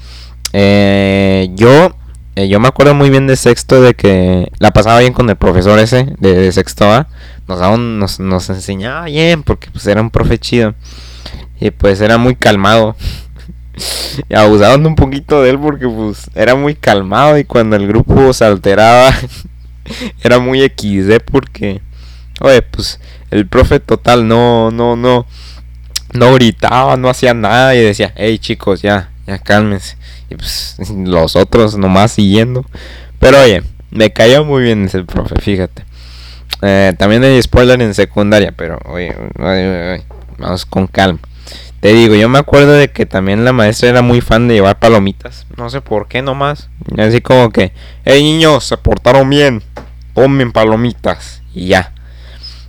Eh, 0.52 1.50
yo 1.54 1.94
eh, 2.36 2.48
yo 2.48 2.58
me 2.58 2.68
acuerdo 2.68 2.94
muy 2.94 3.10
bien 3.10 3.26
de 3.26 3.36
sexto 3.36 3.80
de 3.80 3.94
que 3.94 4.50
la 4.58 4.72
pasaba 4.72 4.98
bien 5.00 5.12
con 5.12 5.30
el 5.30 5.36
profesor 5.36 5.78
ese 5.78 6.14
de, 6.18 6.50
sexto 6.52 6.90
A. 6.92 7.06
Nos, 7.46 8.18
nos, 8.18 8.50
enseñaba 8.50 9.04
bien 9.04 9.42
porque 9.42 9.70
pues 9.70 9.86
era 9.86 10.00
un 10.00 10.10
profe 10.10 10.38
chido. 10.38 10.74
Y 11.60 11.70
pues 11.70 12.00
era 12.00 12.18
muy 12.18 12.34
calmado. 12.34 12.96
y 14.28 14.34
abusaban 14.34 14.84
un 14.86 14.96
poquito 14.96 15.42
de 15.42 15.50
él 15.50 15.58
porque 15.58 15.86
pues 15.88 16.30
era 16.34 16.54
muy 16.54 16.74
calmado 16.74 17.38
y 17.38 17.44
cuando 17.44 17.76
el 17.76 17.86
grupo 17.86 18.32
se 18.32 18.44
alteraba 18.44 19.12
era 20.22 20.38
muy 20.38 20.60
XD 20.60 21.20
porque 21.24 21.80
oye 22.40 22.62
pues 22.62 23.00
el 23.30 23.46
profe 23.48 23.80
total 23.80 24.28
no 24.28 24.70
no 24.70 24.94
no 24.96 25.26
no 26.14 26.32
gritaba, 26.34 26.96
no 26.96 27.10
hacía 27.10 27.34
nada 27.34 27.74
y 27.74 27.80
decía, 27.80 28.12
hey 28.16 28.38
chicos 28.38 28.80
ya, 28.80 29.10
ya 29.26 29.38
cálmense. 29.38 29.96
Pues 30.36 30.76
los 30.96 31.36
otros 31.36 31.76
nomás 31.76 32.12
siguiendo. 32.12 32.64
Pero 33.18 33.40
oye, 33.40 33.62
me 33.90 34.12
cayó 34.12 34.44
muy 34.44 34.62
bien 34.62 34.84
ese 34.84 35.02
profe, 35.04 35.36
fíjate. 35.40 35.84
Eh, 36.62 36.94
también 36.98 37.22
hay 37.24 37.40
spoiler 37.42 37.80
en 37.82 37.94
secundaria, 37.94 38.52
pero 38.56 38.78
oye, 38.86 39.14
vamos 40.38 40.66
con 40.66 40.86
calma. 40.86 41.20
Te 41.80 41.92
digo, 41.92 42.14
yo 42.14 42.30
me 42.30 42.38
acuerdo 42.38 42.72
de 42.72 42.88
que 42.88 43.04
también 43.04 43.44
la 43.44 43.52
maestra 43.52 43.90
era 43.90 44.00
muy 44.00 44.22
fan 44.22 44.48
de 44.48 44.54
llevar 44.54 44.78
palomitas. 44.78 45.46
No 45.58 45.68
sé 45.68 45.82
por 45.82 46.08
qué 46.08 46.22
nomás. 46.22 46.70
Así 46.96 47.20
como 47.20 47.50
que, 47.50 47.72
hey 48.06 48.22
niños, 48.22 48.64
se 48.64 48.78
portaron 48.78 49.28
bien. 49.28 49.62
Tomen 50.14 50.50
palomitas. 50.50 51.42
Y 51.52 51.66
ya. 51.66 51.92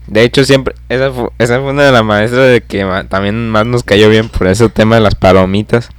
De 0.08 0.23
hecho, 0.23 0.43
siempre, 0.43 0.75
esa 0.89 1.12
fue, 1.12 1.30
esa 1.39 1.62
fue 1.62 1.71
una 1.71 1.84
de 1.84 1.93
las 1.93 2.04
maestras 2.04 2.51
de 2.51 2.62
que 2.62 2.86
también 3.08 3.49
más 3.49 3.65
nos 3.65 3.84
cayó 3.84 4.10
bien 4.10 4.28
por 4.28 4.47
ese 4.47 4.67
tema 4.67 4.95
de 4.95 5.01
las 5.01 5.15
palomitas. 5.15 5.91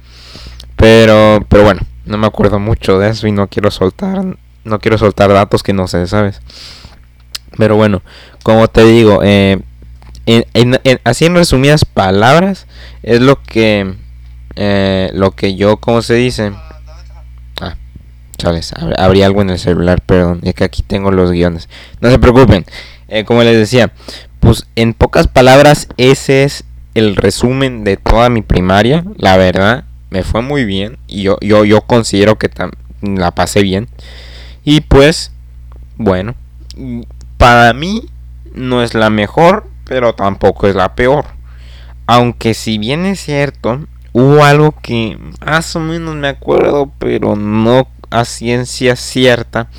Pero, 0.77 1.45
pero 1.49 1.63
bueno, 1.63 1.81
no 2.05 2.17
me 2.17 2.27
acuerdo 2.27 2.59
mucho 2.59 2.97
de 2.99 3.09
eso 3.09 3.27
y 3.27 3.31
no 3.31 3.47
quiero 3.47 3.69
soltar, 3.69 4.23
no 4.63 4.79
quiero 4.79 4.97
soltar 4.97 5.33
datos 5.33 5.63
que 5.63 5.73
no 5.73 5.87
sé, 5.87 6.07
¿sabes? 6.07 6.41
Pero 7.57 7.75
bueno, 7.75 8.01
como 8.43 8.67
te 8.67 8.85
digo, 8.85 9.21
eh, 9.23 9.61
en, 10.25 10.79
así 11.03 11.25
en 11.25 11.35
resumidas 11.35 11.83
palabras, 11.83 12.67
es 13.01 13.21
lo 13.21 13.41
que 13.41 13.95
eh, 14.55 15.11
lo 15.13 15.31
que 15.31 15.55
yo, 15.55 15.77
¿cómo 15.77 16.01
se 16.01 16.15
dice? 16.15 16.51
Ah, 17.61 17.75
chales, 18.37 18.73
habría 18.97 19.27
algo 19.27 19.41
en 19.41 19.51
el 19.51 19.59
celular, 19.59 20.01
perdón, 20.01 20.41
es 20.43 20.53
que 20.53 20.63
aquí 20.63 20.81
tengo 20.81 21.11
los 21.11 21.31
guiones. 21.31 21.69
No 22.01 22.09
se 22.09 22.19
preocupen, 22.19 22.65
eh, 23.07 23.23
como 23.23 23.43
les 23.43 23.55
decía, 23.55 23.91
pues 24.39 24.67
en 24.75 24.93
pocas 24.93 25.27
palabras, 25.27 25.87
ese 25.97 26.43
es 26.43 26.63
el 26.95 27.15
resumen 27.15 27.83
de 27.83 27.97
toda 27.97 28.29
mi 28.29 28.41
primaria, 28.41 29.03
la 29.17 29.37
verdad, 29.37 29.85
me 30.09 30.23
fue 30.23 30.41
muy 30.41 30.65
bien 30.65 30.97
y 31.07 31.23
yo, 31.23 31.37
yo, 31.41 31.65
yo 31.65 31.81
considero 31.81 32.37
que 32.37 32.49
la 33.01 33.31
pasé 33.31 33.61
bien. 33.61 33.87
Y 34.63 34.81
pues, 34.81 35.31
bueno, 35.97 36.35
para 37.37 37.73
mí 37.73 38.09
no 38.53 38.83
es 38.83 38.93
la 38.93 39.09
mejor, 39.09 39.67
pero 39.85 40.13
tampoco 40.13 40.67
es 40.67 40.75
la 40.75 40.95
peor. 40.95 41.25
Aunque 42.05 42.53
si 42.53 42.77
bien 42.77 43.05
es 43.05 43.19
cierto, 43.19 43.85
hubo 44.13 44.43
algo 44.43 44.73
que 44.81 45.17
más 45.45 45.75
o 45.75 45.79
menos 45.79 46.15
me 46.15 46.27
acuerdo, 46.27 46.91
pero 46.99 47.35
no 47.35 47.87
a 48.09 48.25
ciencia 48.25 48.95
cierta. 48.95 49.69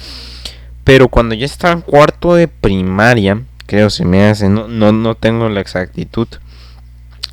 Pero 0.85 1.09
cuando 1.09 1.35
yo 1.35 1.45
estaba 1.45 1.75
en 1.75 1.81
cuarto 1.83 2.35
de 2.35 2.49
primaria, 2.49 3.43
creo 3.67 3.91
se 3.91 4.05
me 4.05 4.27
hace, 4.27 4.49
no, 4.49 4.69
no, 4.69 4.93
no 4.93 5.15
tengo 5.15 5.49
la 5.49 5.61
exactitud. 5.61 6.29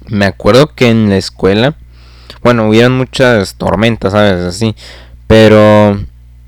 Me 0.08 0.26
acuerdo 0.26 0.76
que 0.76 0.90
en 0.90 1.10
la 1.10 1.18
escuela, 1.18 1.76
bueno, 2.42 2.70
hubieron 2.70 2.98
muchas 2.98 3.56
tormentas, 3.56 4.14
¿sabes? 4.14 4.42
Así. 4.42 4.76
Pero 5.28 6.00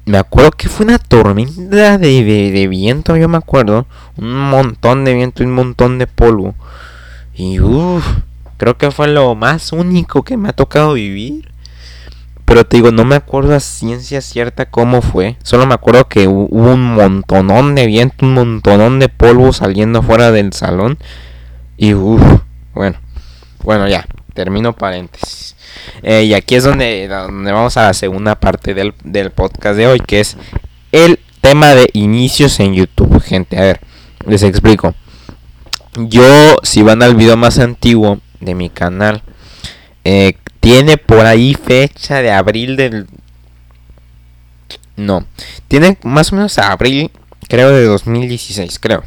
me 0.06 0.18
acuerdo 0.18 0.52
que 0.52 0.70
fue 0.70 0.86
una 0.86 1.00
tormenta 1.00 1.98
de, 1.98 2.24
de, 2.24 2.68
viento, 2.68 3.18
yo 3.18 3.28
me 3.28 3.38
acuerdo. 3.38 3.86
Un 4.16 4.50
montón 4.50 5.06
de 5.06 5.14
viento 5.14 5.44
y 5.44 5.48
un 5.48 5.54
montón 5.54 5.98
de 5.98 6.08
polvo. 6.08 6.56
Y 7.36 7.60
uff, 7.60 8.06
creo 8.58 8.78
que 8.78 8.92
fue 8.92 9.08
lo 9.08 9.36
más 9.36 9.72
único 9.74 10.24
que 10.24 10.38
me 10.38 10.50
ha 10.50 10.54
tocado 10.54 10.94
vivir. 10.94 11.52
Pero 12.46 12.66
te 12.66 12.78
digo, 12.78 12.92
no 12.92 13.04
me 13.04 13.16
acuerdo 13.16 13.54
a 13.54 13.60
ciencia 13.60 14.22
cierta 14.22 14.68
cómo 14.68 15.02
fue. 15.02 15.36
Solo 15.44 15.66
me 15.66 15.74
acuerdo 15.74 16.08
que 16.08 16.30
hubo 16.30 16.74
un 16.74 16.94
montonón 16.96 17.76
de 17.76 17.88
viento, 17.88 18.26
un 18.26 18.34
montonón 18.34 19.00
de 19.00 19.10
polvo 19.10 19.52
saliendo 19.52 20.02
fuera 20.02 20.32
del 20.32 20.54
salón. 20.54 20.98
Y 21.76 21.94
uff, 21.94 22.22
bueno, 22.74 22.98
bueno 23.64 23.90
ya, 23.90 24.08
termino 24.38 24.74
paréntesis. 24.74 25.56
Eh, 26.04 26.26
y 26.26 26.36
aquí 26.36 26.54
es 26.54 26.64
donde, 26.64 27.08
donde, 27.08 27.52
vamos 27.52 27.76
a 27.76 27.88
la 27.88 27.94
segunda 27.96 28.40
parte 28.40 28.76
del, 28.76 28.94
del 29.04 29.32
podcast 29.32 29.76
de 29.76 29.88
hoy, 29.88 30.00
que 30.00 30.20
es 30.20 30.38
el 30.92 31.20
tema 31.42 31.74
de 31.74 31.90
inicios 31.94 32.60
en 32.60 32.76
YouTube, 32.76 33.20
gente. 33.20 33.58
A 33.58 33.62
ver, 33.62 33.80
les 34.28 34.44
explico. 34.44 34.94
Yo, 35.96 36.58
si 36.62 36.84
van 36.84 37.02
al 37.02 37.16
video 37.16 37.36
más 37.36 37.58
antiguo 37.58 38.20
de 38.40 38.54
mi 38.54 38.70
canal, 38.70 39.24
eh, 40.04 40.38
tiene 40.60 40.98
por 40.98 41.26
ahí 41.26 41.56
fecha 41.56 42.22
de 42.22 42.32
abril 42.32 42.76
del... 42.76 43.08
No, 44.98 45.26
tiene 45.68 45.98
más 46.04 46.32
o 46.32 46.36
menos 46.36 46.60
abril, 46.60 47.10
creo, 47.50 47.72
de 47.72 47.86
2016, 47.86 48.78
creo. 48.78 49.04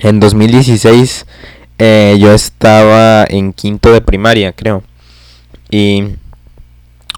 En 0.00 0.18
2016 0.18 1.24
eh, 1.78 2.16
yo 2.18 2.32
estaba 2.32 3.24
en 3.28 3.52
quinto 3.52 3.92
de 3.92 4.00
primaria, 4.00 4.52
creo. 4.52 4.82
Y 5.70 6.16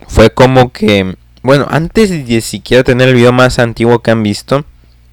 fue 0.07 0.31
como 0.31 0.73
que, 0.73 1.17
bueno, 1.43 1.67
antes 1.71 2.11
de 2.27 2.41
siquiera 2.41 2.85
tener 2.85 3.09
el 3.09 3.15
video 3.15 3.33
más 3.33 3.59
antiguo 3.59 4.01
que 4.01 4.11
han 4.11 4.23
visto, 4.23 4.65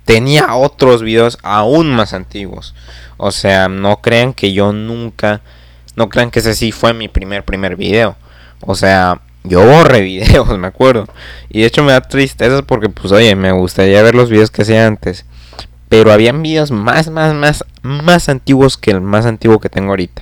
tenía 0.05 0.55
otros 0.55 1.01
videos 1.01 1.37
aún 1.43 1.89
más 1.89 2.13
antiguos. 2.13 2.73
O 3.17 3.31
sea, 3.31 3.67
no 3.69 4.01
crean 4.01 4.33
que 4.33 4.53
yo 4.53 4.73
nunca, 4.73 5.41
no 5.95 6.09
crean 6.09 6.31
que 6.31 6.39
ese 6.39 6.55
sí 6.55 6.71
fue 6.71 6.93
mi 6.93 7.07
primer, 7.07 7.43
primer 7.43 7.75
video. 7.75 8.15
O 8.61 8.75
sea, 8.75 9.21
yo 9.43 9.65
borré 9.65 10.01
videos, 10.01 10.57
me 10.57 10.67
acuerdo. 10.67 11.07
Y 11.49 11.61
de 11.61 11.67
hecho 11.67 11.83
me 11.83 11.91
da 11.91 12.01
tristeza 12.01 12.61
porque, 12.63 12.89
pues, 12.89 13.11
oye, 13.11 13.35
me 13.35 13.51
gustaría 13.51 14.01
ver 14.01 14.15
los 14.15 14.29
videos 14.29 14.51
que 14.51 14.63
hacía 14.63 14.87
antes. 14.87 15.25
Pero 15.89 16.11
habían 16.11 16.41
videos 16.41 16.71
más, 16.71 17.09
más, 17.09 17.33
más, 17.33 17.63
más 17.81 18.29
antiguos 18.29 18.77
que 18.77 18.91
el 18.91 19.01
más 19.01 19.25
antiguo 19.25 19.59
que 19.59 19.69
tengo 19.69 19.89
ahorita. 19.89 20.21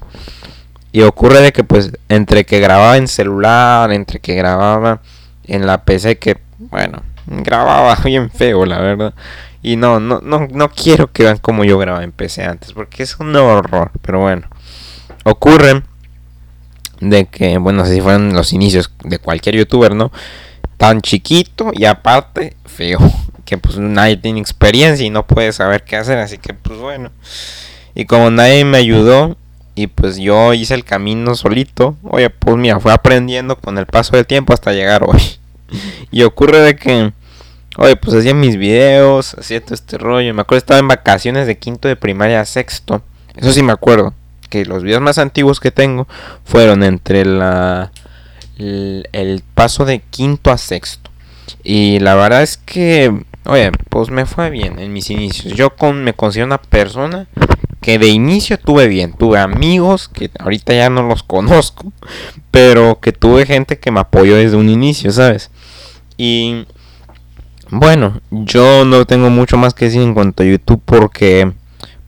Y 0.92 1.02
ocurre 1.02 1.42
de 1.42 1.52
que 1.52 1.64
pues 1.64 1.92
entre 2.08 2.46
que 2.46 2.60
grababa 2.60 2.98
en 2.98 3.08
celular, 3.08 3.92
entre 3.92 4.20
que 4.20 4.36
grababa 4.36 5.02
en 5.46 5.66
la 5.66 5.84
PC 5.84 6.18
que, 6.18 6.38
bueno, 6.58 7.02
grababa 7.28 7.96
bien 8.04 8.30
feo, 8.30 8.66
la 8.66 8.80
verdad. 8.80 9.14
Y 9.62 9.78
no, 9.78 10.00
no, 10.00 10.22
no, 10.22 10.48
no 10.52 10.70
quiero 10.70 11.12
que 11.12 11.24
vean 11.24 11.38
como 11.40 11.64
yo 11.64 11.80
grababa 11.80 12.04
en 12.04 12.12
PC 12.12 12.44
antes, 12.44 12.72
porque 12.74 13.04
es 13.04 13.20
un 13.20 13.36
horror. 13.36 13.92
Pero 14.02 14.20
bueno, 14.20 14.48
ocurre 15.24 15.82
de 17.00 17.26
que, 17.26 17.58
bueno, 17.58 17.84
así 17.84 18.00
fueron 18.00 18.34
los 18.34 18.54
inicios 18.54 18.94
de 19.04 19.20
cualquier 19.20 19.56
youtuber, 19.56 19.96
¿no? 19.96 20.12
Tan 20.78 21.02
chiquito 21.02 21.72
y 21.74 21.86
aparte 21.86 22.56
feo. 22.66 23.00
Que 23.46 23.58
pues 23.58 23.78
nadie 23.78 24.18
tiene 24.18 24.40
experiencia 24.40 25.06
y 25.06 25.10
no 25.10 25.26
puede 25.26 25.54
saber 25.54 25.84
qué 25.84 25.96
hacer, 25.96 26.18
así 26.18 26.38
que 26.38 26.54
pues 26.54 26.80
bueno. 26.80 27.12
Y 27.94 28.06
como 28.06 28.30
nadie 28.32 28.66
me 28.66 28.78
ayudó, 28.78 29.38
y 29.76 29.88
pues 29.88 30.18
yo 30.18 30.54
hice 30.54 30.74
el 30.74 30.86
camino 30.86 31.36
solito. 31.36 31.98
Oye, 32.04 32.30
pues 32.30 32.56
mira, 32.56 32.80
fue 32.80 32.94
aprendiendo 32.94 33.58
con 33.58 33.78
el 33.78 33.86
paso 33.86 34.16
del 34.16 34.26
tiempo 34.26 34.54
hasta 34.54 34.72
llegar 34.72 35.04
hoy. 35.04 35.22
y 36.12 36.24
ocurre 36.24 36.60
de 36.60 36.76
que, 36.78 37.12
oye, 37.78 37.96
pues 37.98 38.16
hacía 38.16 38.34
mis 38.34 38.56
videos, 38.56 39.36
hacía 39.36 39.62
todo 39.62 39.76
este 39.76 39.98
rollo. 39.98 40.34
Me 40.34 40.42
acuerdo 40.42 40.60
estaba 40.60 40.80
en 40.80 40.88
vacaciones 40.88 41.46
de 41.46 41.58
quinto 41.58 41.90
de 41.90 41.98
primaria 41.98 42.40
a 42.40 42.46
sexto. 42.46 43.04
Eso 43.36 43.52
sí 43.52 43.62
me 43.62 43.74
acuerdo. 43.74 44.14
Que 44.50 44.66
los 44.66 44.84
videos 44.84 45.02
más 45.02 45.18
antiguos 45.18 45.60
que 45.60 45.72
tengo 45.72 46.08
fueron 46.46 46.84
entre 46.84 47.26
la 47.26 47.92
el, 48.58 49.10
el 49.12 49.44
paso 49.54 49.84
de 49.84 50.00
quinto 50.00 50.52
a 50.52 50.58
sexto. 50.58 51.10
Y 51.64 52.00
la 52.00 52.16
verdad 52.16 52.44
es 52.44 52.56
que, 52.58 53.26
oye, 53.46 53.72
pues 53.90 54.10
me 54.10 54.26
fue 54.26 54.50
bien 54.50 54.80
en 54.80 54.94
mis 54.94 55.10
inicios. 55.10 55.54
Yo 55.54 55.76
con, 55.76 56.04
me 56.04 56.14
considero 56.14 56.48
una 56.48 56.58
persona 56.58 57.28
que 57.82 58.00
de 58.00 58.08
inicio 58.08 58.58
tuve 58.58 58.88
bien. 58.88 59.14
Tuve 59.14 59.40
amigos 59.40 60.10
que 60.10 60.32
ahorita 60.40 60.74
ya 60.74 60.90
no 60.90 61.04
los 61.04 61.24
conozco, 61.24 61.92
pero 62.52 63.00
que 63.00 63.12
tuve 63.12 63.46
gente 63.46 63.80
que 63.80 63.92
me 63.92 64.00
apoyó 64.00 64.36
desde 64.36 64.58
un 64.58 64.70
inicio, 64.70 65.12
¿sabes? 65.12 65.52
Y 66.18 66.66
bueno, 67.70 68.22
yo 68.32 68.86
no 68.86 69.06
tengo 69.06 69.30
mucho 69.30 69.58
más 69.58 69.74
que 69.74 69.86
decir 69.86 70.02
en 70.02 70.14
cuanto 70.14 70.44
a 70.44 70.46
YouTube 70.46 70.82
porque, 70.84 71.52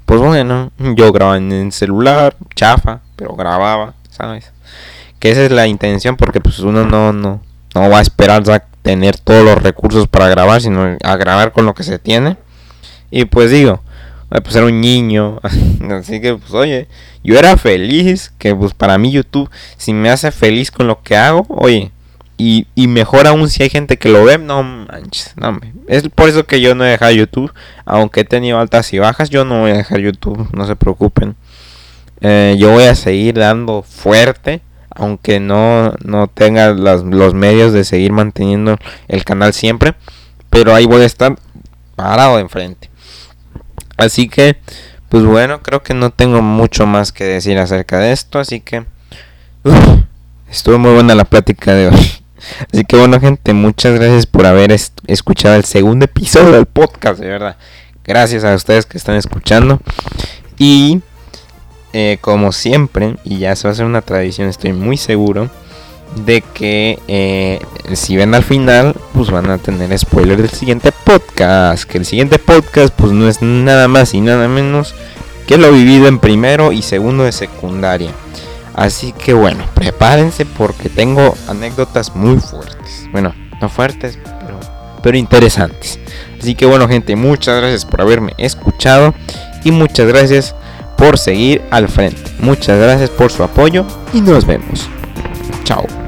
pues 0.05 0.19
bueno, 0.19 0.71
yo 0.79 1.11
grababa 1.11 1.37
en 1.37 1.51
el 1.51 1.71
celular, 1.71 2.35
chafa, 2.55 3.01
pero 3.15 3.35
grababa, 3.35 3.93
¿sabes? 4.09 4.51
Que 5.19 5.31
esa 5.31 5.45
es 5.45 5.51
la 5.51 5.67
intención 5.67 6.15
porque 6.15 6.39
pues 6.41 6.59
uno 6.59 6.85
no, 6.85 7.11
no, 7.13 7.41
no 7.77 7.89
va 7.89 7.99
a 7.99 8.01
esperar 8.01 8.49
a 8.49 8.59
tener 8.81 9.17
todos 9.19 9.43
los 9.43 9.61
recursos 9.61 10.07
para 10.07 10.27
grabar, 10.27 10.61
sino 10.61 10.97
a 11.03 11.15
grabar 11.15 11.51
con 11.51 11.65
lo 11.65 11.73
que 11.73 11.83
se 11.83 11.99
tiene. 11.99 12.37
Y 13.11 13.25
pues 13.25 13.51
digo, 13.51 13.81
pues 14.29 14.55
era 14.55 14.65
un 14.65 14.81
niño. 14.81 15.39
Así 15.91 16.19
que, 16.19 16.35
pues, 16.35 16.53
oye, 16.53 16.87
yo 17.23 17.37
era 17.37 17.57
feliz. 17.57 18.33
Que, 18.37 18.55
pues, 18.55 18.73
para 18.73 18.97
mí 18.97 19.11
YouTube, 19.11 19.49
si 19.77 19.93
me 19.93 20.09
hace 20.09 20.31
feliz 20.31 20.71
con 20.71 20.87
lo 20.87 21.01
que 21.03 21.15
hago, 21.15 21.45
oye, 21.49 21.91
y, 22.37 22.67
y 22.75 22.87
mejor 22.87 23.27
aún 23.27 23.49
si 23.49 23.63
hay 23.63 23.69
gente 23.69 23.97
que 23.97 24.09
lo 24.09 24.23
ve, 24.23 24.37
no 24.37 24.61
manches, 24.63 25.33
no 25.37 25.59
Es 25.87 26.07
por 26.09 26.29
eso 26.29 26.45
que 26.45 26.61
yo 26.61 26.75
no 26.75 26.85
he 26.85 26.89
dejado 26.89 27.11
YouTube. 27.11 27.53
Aunque 27.85 28.21
he 28.21 28.25
tenido 28.25 28.59
altas 28.59 28.91
y 28.93 28.99
bajas, 28.99 29.29
yo 29.29 29.45
no 29.45 29.61
voy 29.61 29.71
a 29.71 29.77
dejar 29.77 29.99
YouTube, 29.99 30.49
no 30.53 30.65
se 30.65 30.75
preocupen. 30.75 31.35
Eh, 32.21 32.55
yo 32.57 32.71
voy 32.71 32.85
a 32.85 32.95
seguir 32.95 33.35
dando 33.35 33.83
fuerte. 33.83 34.61
Aunque 34.97 35.39
no, 35.39 35.93
no 36.03 36.27
tenga 36.27 36.69
los 36.71 37.33
medios 37.33 37.71
de 37.71 37.83
seguir 37.83 38.11
manteniendo 38.11 38.77
el 39.07 39.23
canal 39.23 39.53
siempre. 39.53 39.93
Pero 40.49 40.73
ahí 40.73 40.85
voy 40.85 41.01
a 41.01 41.05
estar 41.05 41.35
parado 41.95 42.39
enfrente. 42.39 42.89
Así 43.95 44.27
que, 44.27 44.57
pues 45.09 45.23
bueno, 45.23 45.61
creo 45.61 45.83
que 45.83 45.93
no 45.93 46.09
tengo 46.11 46.41
mucho 46.41 46.85
más 46.85 47.11
que 47.11 47.23
decir 47.23 47.57
acerca 47.57 47.99
de 47.99 48.11
esto. 48.11 48.39
Así 48.39 48.59
que, 48.59 48.85
estuvo 50.49 50.77
muy 50.77 50.93
buena 50.93 51.15
la 51.15 51.25
plática 51.25 51.73
de 51.73 51.87
hoy. 51.89 52.11
Así 52.71 52.85
que 52.85 52.95
bueno 52.95 53.19
gente, 53.19 53.53
muchas 53.53 53.95
gracias 53.95 54.25
por 54.25 54.45
haber 54.45 54.71
escuchado 55.07 55.55
el 55.55 55.65
segundo 55.65 56.05
episodio 56.05 56.51
del 56.51 56.65
podcast, 56.65 57.19
de 57.19 57.27
verdad. 57.27 57.57
Gracias 58.03 58.43
a 58.43 58.55
ustedes 58.55 58.85
que 58.85 58.97
están 58.97 59.15
escuchando. 59.15 59.81
Y 60.57 61.01
eh, 61.99 62.19
como 62.21 62.51
siempre, 62.51 63.15
y 63.23 63.39
ya 63.39 63.55
se 63.55 63.67
va 63.67 63.71
a 63.71 63.73
hacer 63.73 63.87
una 63.87 64.03
tradición, 64.03 64.47
estoy 64.47 64.71
muy 64.71 64.97
seguro 64.97 65.49
de 66.27 66.41
que 66.41 66.99
eh, 67.07 67.59
si 67.93 68.15
ven 68.15 68.35
al 68.35 68.43
final, 68.43 68.95
pues 69.15 69.31
van 69.31 69.49
a 69.49 69.57
tener 69.57 69.97
spoiler 69.97 70.39
del 70.39 70.51
siguiente 70.51 70.91
podcast. 70.91 71.85
Que 71.85 71.97
el 71.97 72.05
siguiente 72.05 72.37
podcast, 72.37 72.93
pues 72.95 73.13
no 73.13 73.27
es 73.27 73.41
nada 73.41 73.87
más 73.87 74.13
y 74.13 74.21
nada 74.21 74.47
menos 74.47 74.93
que 75.47 75.57
lo 75.57 75.71
vivido 75.71 76.07
en 76.07 76.19
primero 76.19 76.71
y 76.71 76.83
segundo 76.83 77.23
de 77.23 77.31
secundaria. 77.31 78.11
Así 78.75 79.11
que 79.11 79.33
bueno, 79.33 79.63
prepárense 79.73 80.45
porque 80.45 80.89
tengo 80.89 81.35
anécdotas 81.47 82.15
muy 82.15 82.37
fuertes. 82.39 83.07
Bueno, 83.11 83.33
no 83.59 83.69
fuertes, 83.69 84.19
pero, 84.23 84.59
pero 85.01 85.17
interesantes. 85.17 85.99
Así 86.39 86.53
que 86.53 86.67
bueno, 86.67 86.87
gente, 86.87 87.15
muchas 87.15 87.57
gracias 87.57 87.85
por 87.85 88.01
haberme 88.01 88.33
escuchado 88.37 89.15
y 89.63 89.71
muchas 89.71 90.07
gracias 90.07 90.53
por 90.97 91.17
seguir 91.17 91.61
al 91.71 91.87
frente. 91.87 92.21
Muchas 92.39 92.79
gracias 92.79 93.09
por 93.09 93.31
su 93.31 93.43
apoyo 93.43 93.85
y 94.13 94.21
nos 94.21 94.45
vemos. 94.45 94.89
Chao. 95.63 96.06